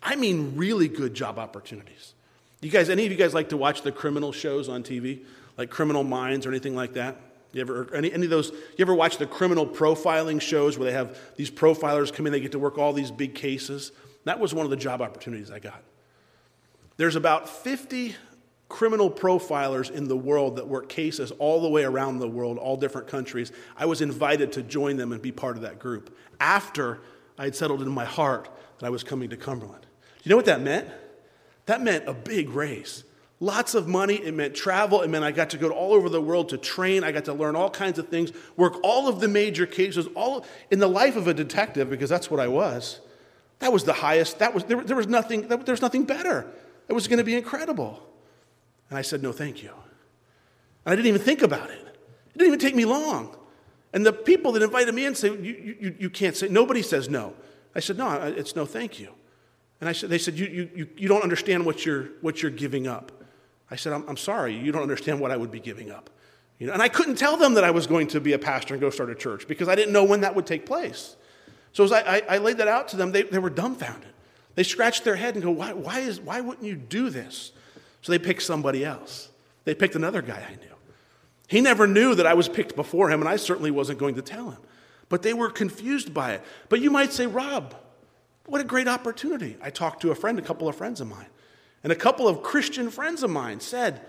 [0.00, 2.14] I mean, really good job opportunities.
[2.60, 5.24] You guys, any of you guys like to watch the criminal shows on TV,
[5.56, 7.16] like Criminal Minds or anything like that?
[7.50, 10.96] You ever, any, any of those, you ever watch the criminal profiling shows where they
[10.96, 13.90] have these profilers come in, they get to work all these big cases?
[14.22, 15.82] That was one of the job opportunities I got.
[16.96, 18.14] There's about 50
[18.68, 22.76] criminal profilers in the world that work cases all the way around the world, all
[22.76, 23.50] different countries.
[23.76, 27.00] I was invited to join them and be part of that group after
[27.38, 29.82] I had settled in my heart that I was coming to Cumberland.
[29.82, 29.88] Do
[30.24, 30.88] you know what that meant?
[31.66, 33.04] That meant a big race.
[33.40, 34.16] Lots of money.
[34.16, 35.02] It meant travel.
[35.02, 37.04] It meant I got to go all over the world to train.
[37.04, 40.44] I got to learn all kinds of things, work all of the major cases, all
[40.70, 43.00] in the life of a detective, because that's what I was.
[43.60, 44.40] That was the highest.
[44.40, 45.46] That was there, there was nothing.
[45.46, 46.46] There was nothing better.
[46.88, 48.02] It was going to be incredible.
[48.90, 49.70] And I said, No, thank you.
[50.84, 51.78] And I didn't even think about it.
[51.78, 53.36] It didn't even take me long.
[53.92, 57.08] And the people that invited me in say, You, you, you can't say, nobody says
[57.08, 57.34] no.
[57.74, 59.12] I said, No, it's no thank you.
[59.80, 62.86] And I said, they said, you, you, you don't understand what you're, what you're giving
[62.86, 63.12] up.
[63.70, 66.10] I said, I'm, I'm sorry, you don't understand what I would be giving up.
[66.58, 68.74] You know, and I couldn't tell them that I was going to be a pastor
[68.74, 71.16] and go start a church because I didn't know when that would take place.
[71.72, 74.08] So as I, I, I laid that out to them, they, they were dumbfounded.
[74.56, 77.52] They scratched their head and go, why, why, is, why wouldn't you do this?
[78.02, 79.28] So they picked somebody else.
[79.64, 80.74] They picked another guy I knew.
[81.48, 84.22] He never knew that I was picked before him, and I certainly wasn't going to
[84.22, 84.58] tell him.
[85.08, 86.42] But they were confused by it.
[86.68, 87.74] But you might say, Rob,
[88.46, 89.56] what a great opportunity.
[89.62, 91.26] I talked to a friend, a couple of friends of mine,
[91.82, 94.00] and a couple of Christian friends of mine said,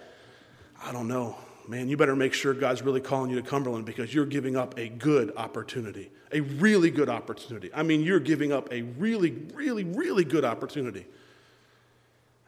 [0.83, 4.13] I don't know, man, you better make sure God's really calling you to Cumberland because
[4.13, 7.69] you're giving up a good opportunity, a really good opportunity.
[7.73, 11.05] I mean, you're giving up a really, really, really good opportunity.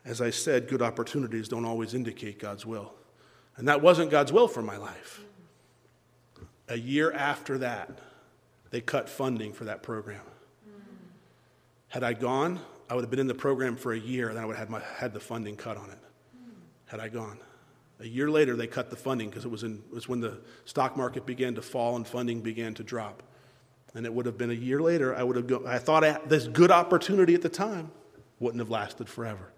[0.04, 2.94] As I said, good opportunities don't always indicate God's will.
[3.58, 5.22] And that wasn't God's will for my life.
[6.70, 8.00] A year after that,
[8.72, 10.22] they cut funding for that program.
[11.90, 12.60] Had I gone,
[12.90, 14.70] I would have been in the program for a year, and then I would have
[14.70, 16.00] had, my, had the funding cut on it.
[16.86, 17.38] Had I gone.
[18.00, 20.98] A year later, they cut the funding because it was, it was when the stock
[20.98, 23.22] market began to fall and funding began to drop.
[23.94, 26.20] And it would have been a year later, I would have go, I thought I,
[26.26, 27.92] this good opportunity at the time
[28.40, 29.52] wouldn't have lasted forever.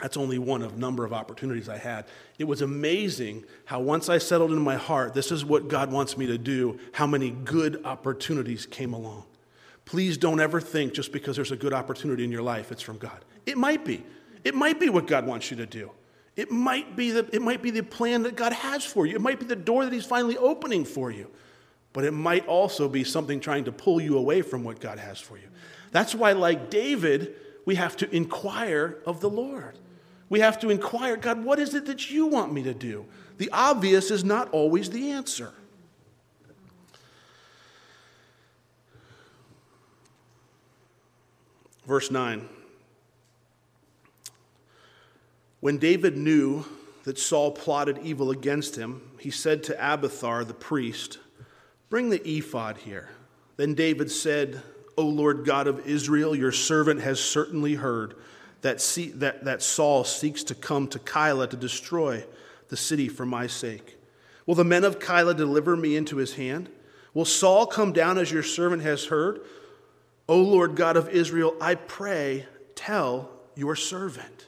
[0.00, 2.06] That's only one of number of opportunities I had.
[2.38, 6.16] It was amazing how once I settled in my heart, this is what God wants
[6.16, 9.24] me to do, how many good opportunities came along.
[9.84, 12.96] Please don't ever think just because there's a good opportunity in your life, it's from
[12.96, 13.24] God.
[13.44, 14.04] It might be.
[14.44, 15.90] It might be what God wants you to do.
[16.36, 19.14] It might be the, it might be the plan that God has for you.
[19.14, 21.30] It might be the door that He's finally opening for you.
[21.92, 25.18] But it might also be something trying to pull you away from what God has
[25.18, 25.48] for you.
[25.90, 27.34] That's why, like David,
[27.66, 29.76] we have to inquire of the Lord.
[30.30, 33.04] We have to inquire, God, what is it that you want me to do?
[33.36, 35.52] The obvious is not always the answer.
[41.84, 42.48] Verse 9.
[45.58, 46.64] When David knew
[47.02, 51.18] that Saul plotted evil against him, he said to Abiathar the priest,
[51.88, 53.08] Bring the ephod here.
[53.56, 54.62] Then David said,
[54.96, 58.14] O Lord God of Israel, your servant has certainly heard
[58.62, 62.24] that, see, that, that Saul seeks to come to Keilah to destroy
[62.68, 63.96] the city for my sake.
[64.46, 66.68] Will the men of Keilah deliver me into his hand?
[67.14, 69.40] Will Saul come down as your servant has heard?
[70.28, 74.46] O Lord God of Israel, I pray, tell your servant.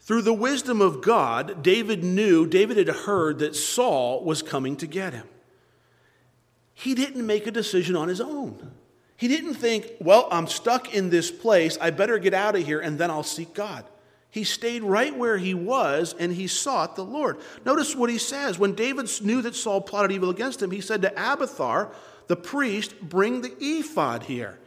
[0.00, 4.86] Through the wisdom of God, David knew, David had heard that Saul was coming to
[4.86, 5.28] get him.
[6.74, 8.72] He didn't make a decision on his own.
[9.20, 11.76] He didn't think, well, I'm stuck in this place.
[11.78, 13.84] I better get out of here and then I'll seek God.
[14.30, 17.36] He stayed right where he was and he sought the Lord.
[17.66, 18.58] Notice what he says.
[18.58, 21.90] When David knew that Saul plotted evil against him, he said to Abiathar,
[22.28, 24.58] the priest, bring the ephod here.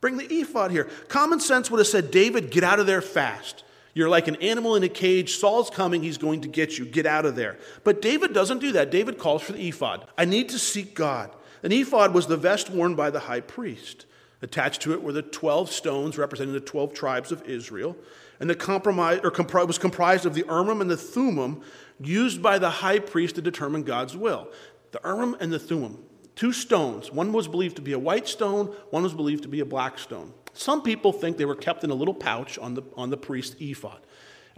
[0.00, 0.84] Bring the ephod here.
[1.08, 3.64] Common sense would have said, David, get out of there fast.
[3.94, 5.38] You're like an animal in a cage.
[5.38, 6.04] Saul's coming.
[6.04, 6.84] He's going to get you.
[6.84, 7.58] Get out of there.
[7.82, 8.92] But David doesn't do that.
[8.92, 10.06] David calls for the ephod.
[10.16, 11.32] I need to seek God.
[11.62, 14.06] An ephod was the vest worn by the high priest.
[14.40, 17.96] Attached to it were the 12 stones representing the 12 tribes of Israel.
[18.40, 21.60] And the compromise, or compri- was comprised of the Urim and the Thummim
[22.00, 24.48] used by the high priest to determine God's will.
[24.92, 25.98] The Urim and the Thummim,
[26.36, 27.12] two stones.
[27.12, 29.98] One was believed to be a white stone, one was believed to be a black
[29.98, 30.32] stone.
[30.52, 33.56] Some people think they were kept in a little pouch on the, on the priest's
[33.60, 34.00] ephod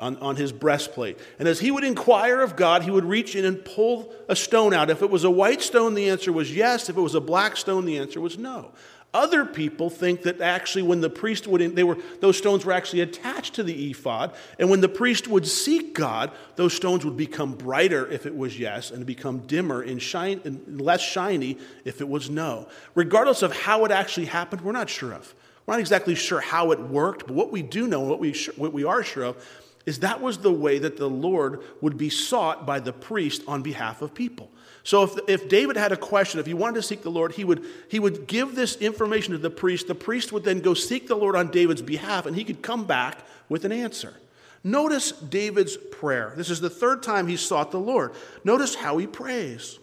[0.00, 1.18] on, on his breastplate.
[1.38, 4.74] And as he would inquire of God, he would reach in and pull a stone
[4.74, 4.90] out.
[4.90, 6.88] If it was a white stone, the answer was yes.
[6.88, 8.72] If it was a black stone, the answer was no.
[9.12, 13.00] Other people think that actually, when the priest would, they were, those stones were actually
[13.00, 17.54] attached to the ephod, and when the priest would seek God, those stones would become
[17.54, 22.08] brighter if it was yes, and become dimmer and, shine, and less shiny if it
[22.08, 22.68] was no.
[22.94, 25.34] Regardless of how it actually happened, we're not sure of.
[25.66, 28.72] We're not exactly sure how it worked, but what we do know, what we, what
[28.72, 29.44] we are sure of,
[29.86, 33.62] is that was the way that the Lord would be sought by the priest on
[33.62, 34.50] behalf of people.
[34.82, 37.44] So if, if David had a question, if he wanted to seek the Lord, he
[37.44, 39.86] would, he would give this information to the priest.
[39.86, 42.84] The priest would then go seek the Lord on David's behalf, and he could come
[42.84, 44.14] back with an answer.
[44.62, 46.34] Notice David's prayer.
[46.36, 48.12] This is the third time he sought the Lord.
[48.44, 49.78] Notice how he prays.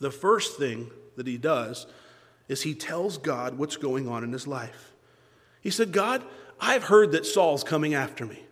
[0.00, 1.86] The first thing that he does
[2.48, 4.92] is he tells God what's going on in his life.
[5.60, 6.22] He said, God,
[6.60, 8.44] I've heard that Saul's coming after me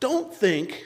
[0.00, 0.84] don't think,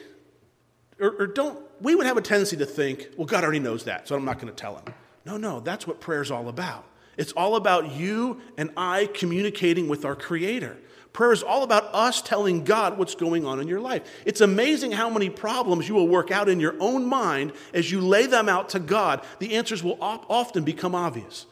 [1.00, 4.08] or, or don't, we would have a tendency to think, well, God already knows that,
[4.08, 4.94] so I'm not going to tell him.
[5.24, 6.84] No, no, that's what prayer's all about.
[7.16, 10.78] It's all about you and I communicating with our Creator.
[11.12, 14.02] Prayer is all about us telling God what's going on in your life.
[14.24, 18.00] It's amazing how many problems you will work out in your own mind as you
[18.00, 19.24] lay them out to God.
[19.40, 21.46] The answers will op- often become obvious.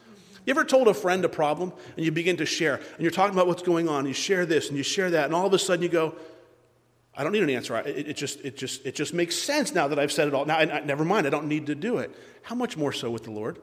[0.47, 3.35] You ever told a friend a problem and you begin to share, and you're talking
[3.35, 5.53] about what's going on, and you share this and you share that, and all of
[5.53, 6.15] a sudden you go,
[7.19, 7.77] I don't need an answer.
[7.79, 10.47] It, it, just, it, just, it just makes sense now that I've said it all.
[10.47, 12.15] Now, I, never mind, I don't need to do it.
[12.43, 13.59] How much more so with the Lord?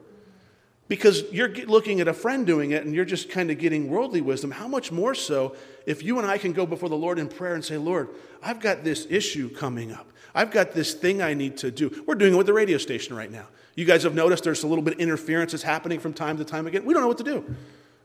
[0.88, 4.20] Because you're looking at a friend doing it and you're just kind of getting worldly
[4.20, 4.50] wisdom.
[4.50, 7.54] How much more so if you and I can go before the Lord in prayer
[7.54, 8.10] and say, Lord,
[8.42, 10.12] I've got this issue coming up.
[10.34, 12.04] I've got this thing I need to do.
[12.06, 13.46] We're doing it with the radio station right now.
[13.74, 16.44] You guys have noticed there's a little bit of interference that's happening from time to
[16.44, 16.84] time again.
[16.84, 17.56] We don't know what to do.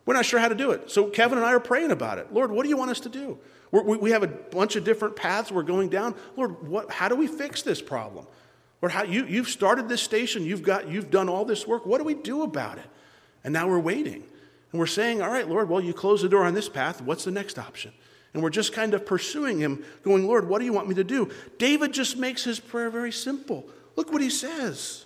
[0.05, 0.89] We're not sure how to do it.
[0.89, 2.33] So Kevin and I are praying about it.
[2.33, 3.37] Lord, what do you want us to do?
[3.71, 6.15] We're, we have a bunch of different paths we're going down.
[6.35, 8.27] Lord, what, how do we fix this problem?
[8.81, 11.85] Lord, how, you, you've started this station, you've, got, you've done all this work.
[11.85, 12.85] What do we do about it?
[13.43, 14.23] And now we're waiting.
[14.71, 17.01] And we're saying, all right, Lord, well, you close the door on this path.
[17.01, 17.91] What's the next option?
[18.33, 21.03] And we're just kind of pursuing him, going, Lord, what do you want me to
[21.03, 21.29] do?
[21.57, 23.67] David just makes his prayer very simple.
[23.95, 25.05] Look what he says.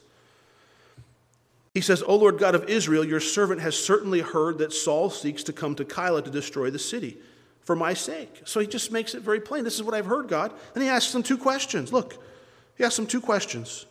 [1.73, 5.43] He says, O Lord God of Israel, your servant has certainly heard that Saul seeks
[5.43, 7.17] to come to Keilah to destroy the city
[7.65, 8.41] for my sake.
[8.45, 9.63] So he just makes it very plain.
[9.63, 10.53] This is what I've heard, God.
[10.74, 11.91] And he asks them two questions.
[11.91, 12.24] Look,
[12.78, 13.86] he asks them two questions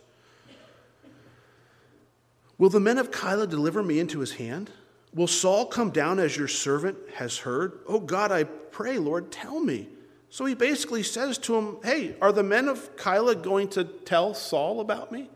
[2.57, 4.71] Will the men of Keilah deliver me into his hand?
[5.13, 7.79] Will Saul come down as your servant has heard?
[7.87, 9.89] Oh God, I pray, Lord, tell me.
[10.29, 14.33] So he basically says to him, Hey, are the men of Keilah going to tell
[14.33, 15.29] Saul about me?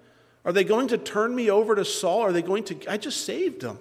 [0.45, 2.21] Are they going to turn me over to Saul?
[2.21, 2.91] Are they going to?
[2.91, 3.79] I just saved him.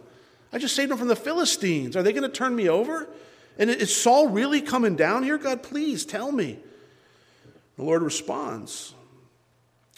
[0.53, 1.97] I just saved them from the Philistines.
[1.97, 3.09] Are they going to turn me over?
[3.59, 5.37] And is Saul really coming down here?
[5.37, 6.59] God, please tell me.
[7.77, 8.95] The Lord responds.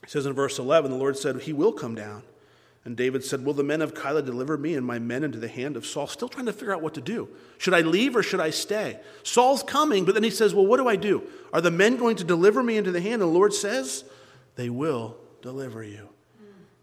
[0.03, 2.23] He says in verse 11, the Lord said, He will come down.
[2.85, 5.49] And David said, Will the men of Keilah deliver me and my men into the
[5.49, 6.07] hand of Saul?
[6.07, 7.29] Still trying to figure out what to do.
[7.59, 8.99] Should I leave or should I stay?
[9.23, 11.23] Saul's coming, but then he says, Well, what do I do?
[11.53, 13.15] Are the men going to deliver me into the hand?
[13.15, 14.05] And the Lord says,
[14.57, 16.09] They will deliver you.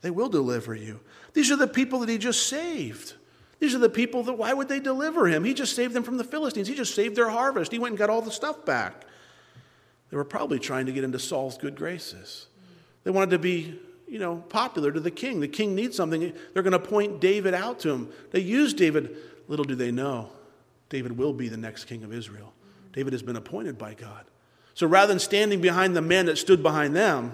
[0.02, 1.00] They will deliver you.
[1.34, 3.16] These are the people that he just saved.
[3.60, 5.44] These are the people that, why would they deliver him?
[5.44, 6.68] He just saved them from the Philistines.
[6.68, 7.72] He just saved their harvest.
[7.72, 9.06] He went and got all the stuff back.
[10.10, 12.48] They were probably trying to get into Saul's good graces.
[13.04, 15.40] They wanted to be, you know, popular to the king.
[15.40, 16.34] The king needs something.
[16.54, 18.10] They're going to point David out to him.
[18.32, 19.18] They use David.
[19.48, 20.30] Little do they know,
[20.90, 22.54] David will be the next king of Israel.
[22.94, 24.26] David has been appointed by God.
[24.74, 27.32] So rather than standing behind the men that stood behind them,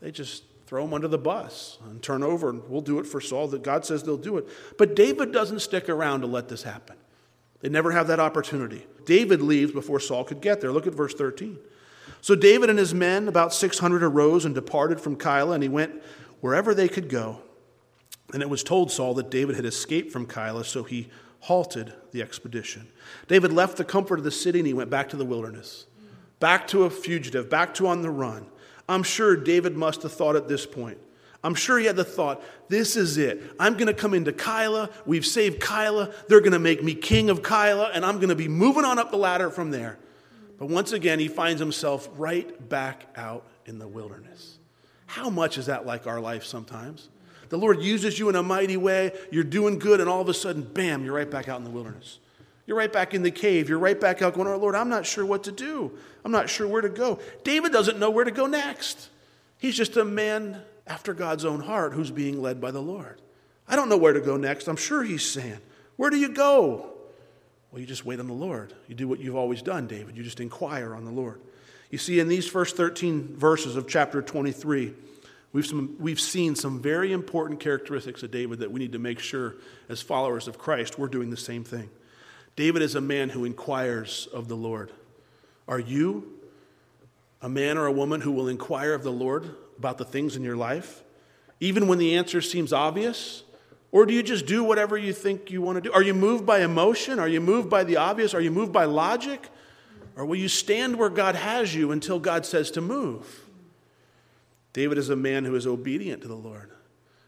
[0.00, 0.44] they just
[0.74, 3.62] throw him under the bus and turn over, and we'll do it for Saul that
[3.62, 4.48] God says they'll do it.
[4.76, 6.96] But David doesn't stick around to let this happen.
[7.60, 8.84] They never have that opportunity.
[9.04, 10.72] David leaves before Saul could get there.
[10.72, 11.60] Look at verse 13.
[12.22, 16.02] So David and his men, about 600, arose and departed from Keilah, and he went
[16.40, 17.40] wherever they could go.
[18.32, 21.08] And it was told Saul that David had escaped from Keilah, so he
[21.38, 22.88] halted the expedition.
[23.28, 25.86] David left the comfort of the city and he went back to the wilderness,
[26.40, 28.48] back to a fugitive, back to on the run.
[28.88, 30.98] I'm sure David must have thought at this point.
[31.42, 33.42] I'm sure he had the thought, this is it.
[33.60, 34.90] I'm going to come into Keilah.
[35.04, 36.14] We've saved Keilah.
[36.26, 38.98] They're going to make me king of Keilah, and I'm going to be moving on
[38.98, 39.98] up the ladder from there.
[40.58, 44.58] But once again, he finds himself right back out in the wilderness.
[45.04, 47.10] How much is that like our life sometimes?
[47.50, 50.34] The Lord uses you in a mighty way, you're doing good, and all of a
[50.34, 52.20] sudden, bam, you're right back out in the wilderness.
[52.66, 53.68] You're right back in the cave.
[53.68, 55.92] You're right back out going, Oh, Lord, I'm not sure what to do.
[56.24, 57.18] I'm not sure where to go.
[57.42, 59.10] David doesn't know where to go next.
[59.58, 63.20] He's just a man after God's own heart who's being led by the Lord.
[63.68, 64.68] I don't know where to go next.
[64.68, 65.58] I'm sure he's saying,
[65.96, 66.90] Where do you go?
[67.70, 68.72] Well, you just wait on the Lord.
[68.88, 70.16] You do what you've always done, David.
[70.16, 71.40] You just inquire on the Lord.
[71.90, 74.94] You see, in these first 13 verses of chapter 23,
[75.52, 79.18] we've, some, we've seen some very important characteristics of David that we need to make
[79.18, 79.56] sure,
[79.88, 81.90] as followers of Christ, we're doing the same thing.
[82.56, 84.92] David is a man who inquires of the Lord.
[85.66, 86.32] Are you
[87.42, 90.42] a man or a woman who will inquire of the Lord about the things in
[90.42, 91.02] your life,
[91.60, 93.42] even when the answer seems obvious?
[93.90, 95.92] Or do you just do whatever you think you want to do?
[95.92, 97.18] Are you moved by emotion?
[97.18, 98.34] Are you moved by the obvious?
[98.34, 99.48] Are you moved by logic?
[100.16, 103.44] Or will you stand where God has you until God says to move?
[104.72, 106.70] David is a man who is obedient to the Lord.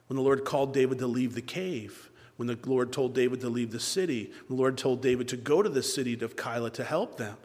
[0.08, 3.48] When the Lord called David to leave the cave, when the Lord told David to
[3.48, 6.84] leave the city, the Lord told David to go to the city of Keilah to
[6.84, 7.36] help them.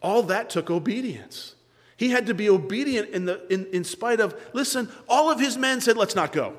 [0.00, 1.54] All that took obedience.
[1.96, 5.56] He had to be obedient in, the, in, in spite of, listen, all of his
[5.56, 6.54] men said, let's not go.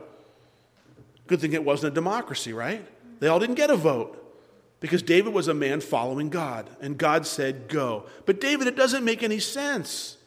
[1.28, 2.86] Good thing it wasn't a democracy, right?
[3.20, 4.24] They all didn't get a vote
[4.80, 8.06] because David was a man following God, and God said, go.
[8.26, 10.18] But David, it doesn't make any sense.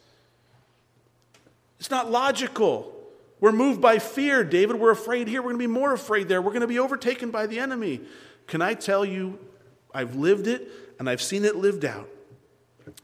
[1.79, 2.93] It's not logical.
[3.41, 4.77] We're moved by fear, David.
[4.77, 5.41] We're afraid here.
[5.41, 6.41] We're going to be more afraid there.
[6.41, 8.01] We're going to be overtaken by the enemy.
[8.47, 9.39] Can I tell you,
[9.93, 10.69] I've lived it
[10.99, 12.07] and I've seen it lived out.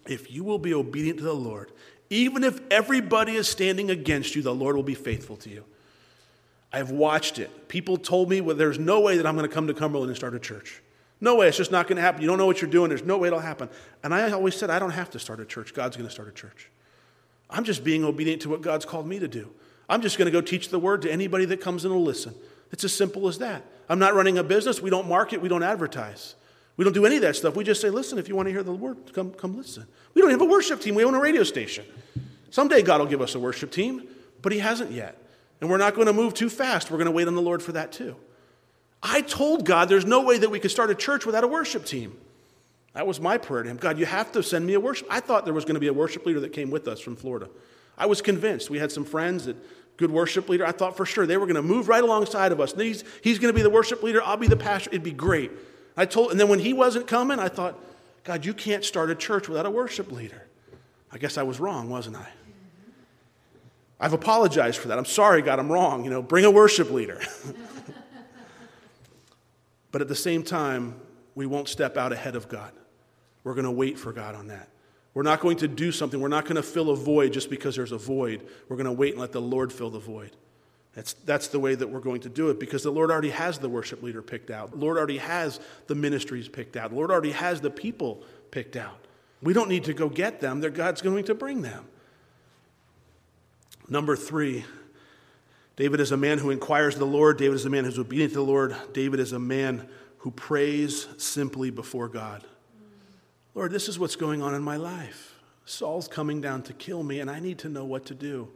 [0.05, 1.71] If you will be obedient to the Lord,
[2.09, 5.65] even if everybody is standing against you, the Lord will be faithful to you.
[6.71, 7.67] I've watched it.
[7.67, 10.17] People told me, well, there's no way that I'm going to come to Cumberland and
[10.17, 10.81] start a church.
[11.19, 11.47] No way.
[11.47, 12.21] It's just not going to happen.
[12.21, 12.89] You don't know what you're doing.
[12.89, 13.69] There's no way it'll happen.
[14.03, 15.73] And I always said, I don't have to start a church.
[15.73, 16.69] God's going to start a church.
[17.49, 19.49] I'm just being obedient to what God's called me to do.
[19.89, 22.35] I'm just going to go teach the word to anybody that comes and will listen.
[22.71, 23.63] It's as simple as that.
[23.89, 24.81] I'm not running a business.
[24.81, 25.41] We don't market.
[25.41, 26.35] We don't advertise.
[26.75, 27.55] We don't do any of that stuff.
[27.55, 29.87] We just say, listen, if you want to hear the word, come, come listen.
[30.13, 30.95] We don't have a worship team.
[30.95, 31.85] We own a radio station.
[32.51, 34.07] Someday God will give us a worship team,
[34.41, 35.17] but He hasn't yet.
[35.59, 36.91] And we're not going to move too fast.
[36.91, 38.15] We're going to wait on the Lord for that too.
[39.01, 41.85] I told God there's no way that we could start a church without a worship
[41.85, 42.15] team.
[42.93, 43.77] That was my prayer to Him.
[43.77, 45.07] God, you have to send me a worship.
[45.09, 47.15] I thought there was going to be a worship leader that came with us from
[47.15, 47.49] Florida.
[47.97, 48.69] I was convinced.
[48.69, 49.55] We had some friends that
[49.97, 50.65] good worship leader.
[50.65, 52.73] I thought for sure they were going to move right alongside of us.
[52.73, 54.21] And he's, he's going to be the worship leader.
[54.23, 54.91] I'll be the pastor.
[54.91, 55.51] It'd be great.
[55.95, 57.77] I told, and then when he wasn't coming, I thought,
[58.23, 60.43] God, you can't start a church without a worship leader.
[61.11, 62.27] I guess I was wrong, wasn't I?
[63.99, 64.97] I've apologized for that.
[64.99, 66.03] I'm sorry, God, I'm wrong.
[66.03, 67.19] You know, bring a worship leader.
[69.91, 70.95] but at the same time,
[71.33, 72.71] we won't step out ahead of God.
[73.43, 74.69] We're going to wait for God on that.
[75.17, 76.21] We're not going to do something.
[76.21, 78.47] We're not going to fill a void just because there's a void.
[78.69, 80.29] We're going to wait and let the Lord fill the void.
[80.93, 83.57] That's, that's the way that we're going to do it because the Lord already has
[83.57, 84.69] the worship leader picked out.
[84.69, 86.91] The Lord already has the ministries picked out.
[86.91, 89.07] The Lord already has the people picked out.
[89.41, 91.85] We don't need to go get them, God's going to bring them.
[93.89, 94.65] Number three,
[95.77, 97.39] David is a man who inquires the Lord.
[97.39, 98.75] David is a man who's obedient to the Lord.
[98.93, 99.89] David is a man
[100.19, 102.43] who prays simply before God.
[103.57, 105.33] Lord, this is what's going on in my life.
[105.65, 108.49] Saul's coming down to kill me, and I need to know what to do.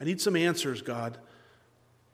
[0.00, 1.18] I need some answers, God.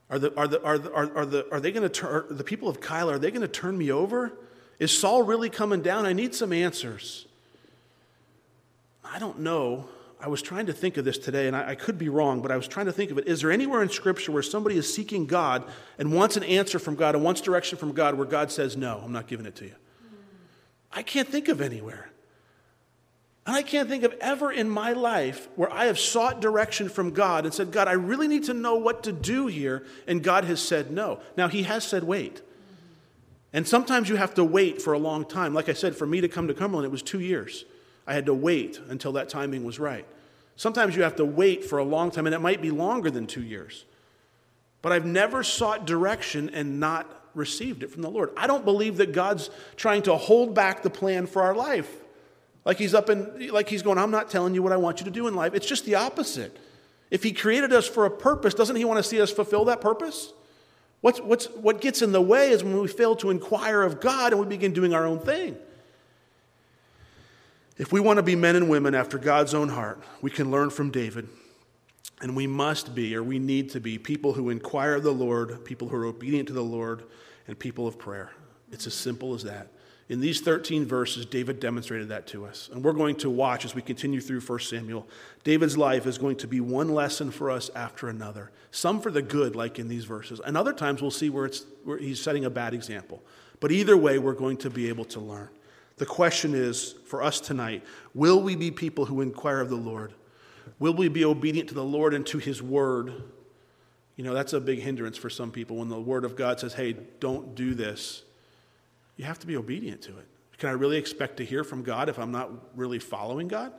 [0.09, 2.67] Are, the, are, the, are, the, are, are, the, are they going to the people
[2.67, 4.33] of Keilah, are they going to turn me over?
[4.79, 6.07] Is Saul really coming down?
[6.07, 7.27] I need some answers.
[9.05, 9.87] I don't know.
[10.19, 12.51] I was trying to think of this today, and I, I, could be wrong, but
[12.51, 13.27] I was trying to think of it.
[13.27, 15.63] Is there anywhere in Scripture where somebody is seeking God
[15.99, 18.99] and wants an answer from God and wants direction from God where God says, No,
[19.03, 19.75] I'm not giving it to you?
[20.91, 22.11] I can't think of anywhere.
[23.45, 27.11] And I can't think of ever in my life where I have sought direction from
[27.11, 29.83] God and said, God, I really need to know what to do here.
[30.07, 31.19] And God has said no.
[31.35, 32.41] Now, He has said wait.
[33.53, 35.53] And sometimes you have to wait for a long time.
[35.53, 37.65] Like I said, for me to come to Cumberland, it was two years.
[38.07, 40.05] I had to wait until that timing was right.
[40.55, 43.27] Sometimes you have to wait for a long time, and it might be longer than
[43.27, 43.85] two years.
[44.81, 48.29] But I've never sought direction and not received it from the Lord.
[48.37, 52.00] I don't believe that God's trying to hold back the plan for our life.
[52.63, 55.05] Like he's up and like he's going, I'm not telling you what I want you
[55.05, 55.53] to do in life.
[55.53, 56.57] It's just the opposite.
[57.09, 59.81] If he created us for a purpose, doesn't he want to see us fulfill that
[59.81, 60.31] purpose?
[61.01, 64.31] What's, what's, what gets in the way is when we fail to inquire of God
[64.31, 65.57] and we begin doing our own thing.
[67.77, 70.69] If we want to be men and women after God's own heart, we can learn
[70.69, 71.27] from David.
[72.21, 75.65] And we must be, or we need to be, people who inquire of the Lord,
[75.65, 77.03] people who are obedient to the Lord,
[77.47, 78.31] and people of prayer.
[78.71, 79.69] It's as simple as that.
[80.11, 82.69] In these 13 verses, David demonstrated that to us.
[82.73, 85.07] And we're going to watch as we continue through 1 Samuel.
[85.45, 88.51] David's life is going to be one lesson for us after another.
[88.71, 90.41] Some for the good, like in these verses.
[90.43, 93.23] And other times we'll see where, it's, where he's setting a bad example.
[93.61, 95.47] But either way, we're going to be able to learn.
[95.95, 100.11] The question is for us tonight will we be people who inquire of the Lord?
[100.77, 103.13] Will we be obedient to the Lord and to his word?
[104.17, 106.73] You know, that's a big hindrance for some people when the word of God says,
[106.73, 108.23] hey, don't do this
[109.17, 110.27] you have to be obedient to it.
[110.57, 113.73] Can I really expect to hear from God if I'm not really following God?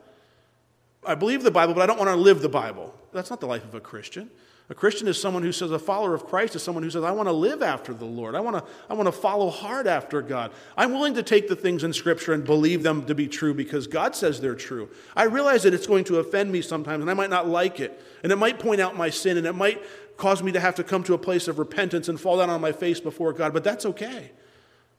[1.05, 2.93] I believe the Bible, but I don't want to live the Bible.
[3.11, 4.29] That's not the life of a Christian.
[4.69, 7.11] A Christian is someone who says, a follower of Christ is someone who says, I
[7.11, 8.33] want to live after the Lord.
[8.33, 10.51] I want to, I want to follow hard after God.
[10.77, 13.87] I'm willing to take the things in Scripture and believe them to be true because
[13.87, 14.89] God says they're true.
[15.15, 18.01] I realize that it's going to offend me sometimes, and I might not like it.
[18.23, 19.83] And it might point out my sin, and it might
[20.15, 22.61] cause me to have to come to a place of repentance and fall down on
[22.61, 24.31] my face before God, but that's okay.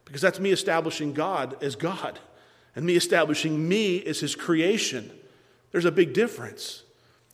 [0.05, 2.19] Because that's me establishing God as God
[2.77, 5.11] and me establishing me as His creation.
[5.73, 6.83] There's a big difference.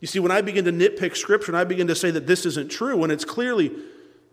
[0.00, 2.46] You see, when I begin to nitpick Scripture and I begin to say that this
[2.46, 3.70] isn't true, when it's clearly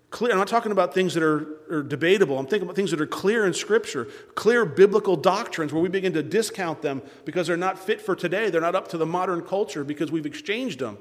[0.09, 2.39] clear, I'm not talking about things that are, are debatable.
[2.39, 6.13] I'm thinking about things that are clear in Scripture, clear biblical doctrines where we begin
[6.13, 8.49] to discount them because they're not fit for today.
[8.49, 10.97] They're not up to the modern culture because we've exchanged them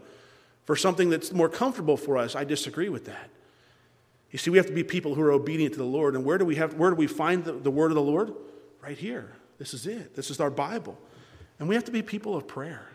[0.64, 2.34] for something that's more comfortable for us.
[2.34, 3.30] I disagree with that.
[4.36, 6.14] You see, we have to be people who are obedient to the Lord.
[6.14, 8.34] And where do we, have, where do we find the, the word of the Lord?
[8.82, 9.32] Right here.
[9.56, 10.14] This is it.
[10.14, 10.98] This is our Bible.
[11.58, 12.86] And we have to be people of prayer.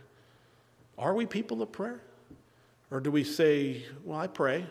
[1.00, 2.00] Are we people of prayer?
[2.92, 4.68] Or do we say, well, I pray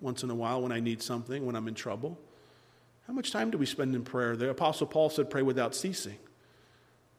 [0.00, 2.18] once in a while when I need something, when I'm in trouble?
[3.06, 4.36] How much time do we spend in prayer?
[4.36, 6.16] The Apostle Paul said, pray without ceasing.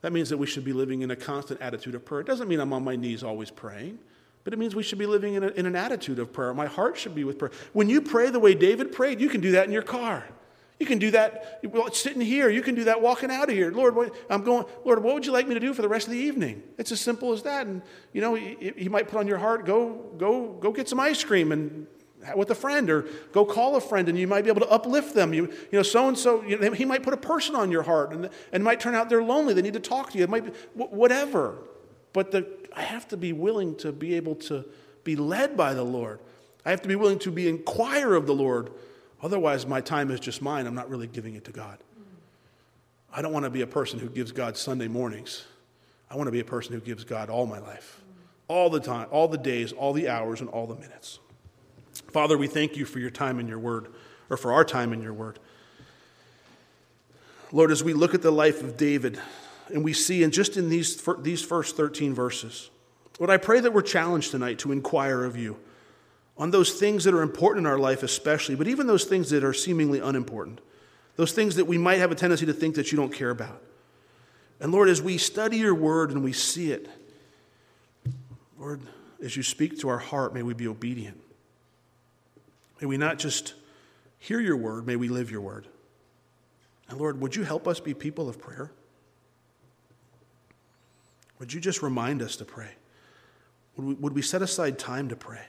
[0.02, 2.22] That means that we should be living in a constant attitude of prayer.
[2.22, 4.00] It doesn't mean I'm on my knees always praying.
[4.48, 6.54] But it means we should be living in, a, in an attitude of prayer.
[6.54, 7.52] My heart should be with prayer.
[7.74, 10.24] When you pray the way David prayed, you can do that in your car.
[10.80, 11.60] You can do that
[11.92, 12.50] sitting here.
[12.50, 13.72] You can do that walking out of here.
[13.72, 14.64] Lord, what, I'm going.
[14.86, 16.64] Lord, what would you like me to do for the rest of the evening?
[16.78, 17.68] It's as simple as that.
[17.68, 17.82] And
[18.14, 21.52] you know, you might put on your heart, go, go, go get some ice cream
[21.52, 21.86] and
[22.34, 23.02] with a friend, or
[23.34, 25.34] go call a friend, and you might be able to uplift them.
[25.34, 26.40] You, you know, so and so.
[26.40, 29.54] He might put a person on your heart, and and might turn out they're lonely.
[29.54, 30.24] They need to talk to you.
[30.24, 31.58] It might be whatever.
[32.14, 34.66] But the, I have to be willing to be able to
[35.04, 36.20] be led by the Lord.
[36.66, 38.72] I have to be willing to be inquire of the Lord.
[39.22, 40.68] Otherwise, my time is just mine.
[40.68, 41.78] I'm not really giving it to God.
[43.12, 45.46] I don't want to be a person who gives God Sunday mornings.
[46.10, 48.02] I want to be a person who gives God all my life,
[48.48, 51.20] all the time, all the days, all the hours, and all the minutes.
[52.12, 53.88] Father, we thank you for your time in your word,
[54.30, 55.40] or for our time in your word.
[57.52, 59.20] Lord, as we look at the life of David,
[59.70, 62.70] and we see in just in these, these first 13 verses.
[63.20, 65.58] Lord, I pray that we're challenged tonight to inquire of you
[66.38, 69.44] on those things that are important in our life, especially, but even those things that
[69.44, 70.62] are seemingly unimportant,
[71.16, 73.62] those things that we might have a tendency to think that you don't care about.
[74.60, 76.88] And Lord, as we study your word and we see it,
[78.60, 78.82] Lord,
[79.24, 81.20] as you speak to our heart, may we be obedient.
[82.82, 83.56] May we not just
[84.20, 85.68] hear your word, may we live your word.
[86.90, 88.72] And Lord, would you help us be people of prayer?
[91.40, 92.72] Would you just remind us to pray?
[93.76, 95.46] Would we, would we set aside time to pray?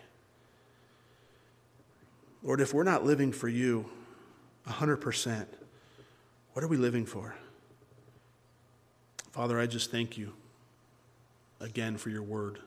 [2.43, 3.86] Lord, if we're not living for you
[4.66, 5.47] 100%,
[6.53, 7.34] what are we living for?
[9.32, 10.32] Father, I just thank you
[11.61, 12.59] again for your word.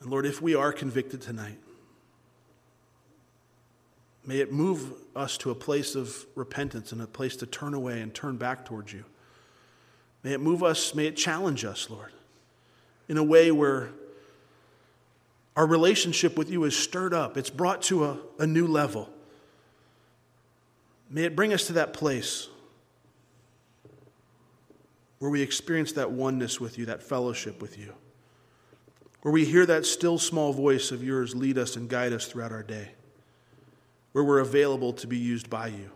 [0.00, 1.58] And Lord, if we are convicted tonight,
[4.24, 8.00] may it move us to a place of repentance and a place to turn away
[8.00, 9.04] and turn back towards you.
[10.28, 12.12] May it move us, may it challenge us, Lord,
[13.08, 13.88] in a way where
[15.56, 19.08] our relationship with you is stirred up, it's brought to a, a new level.
[21.08, 22.48] May it bring us to that place
[25.18, 27.94] where we experience that oneness with you, that fellowship with you,
[29.22, 32.52] where we hear that still small voice of yours lead us and guide us throughout
[32.52, 32.90] our day,
[34.12, 35.90] where we're available to be used by you.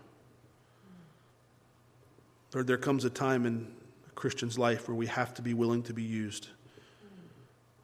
[2.55, 3.82] Lord, there comes a time in
[4.23, 6.47] Christian's life where we have to be willing to be used,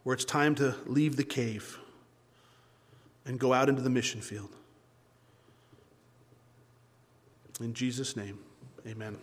[0.04, 1.76] where it's time to leave the cave
[3.26, 4.54] and go out into the mission field.
[7.60, 8.38] In Jesus' name,
[8.86, 9.18] amen.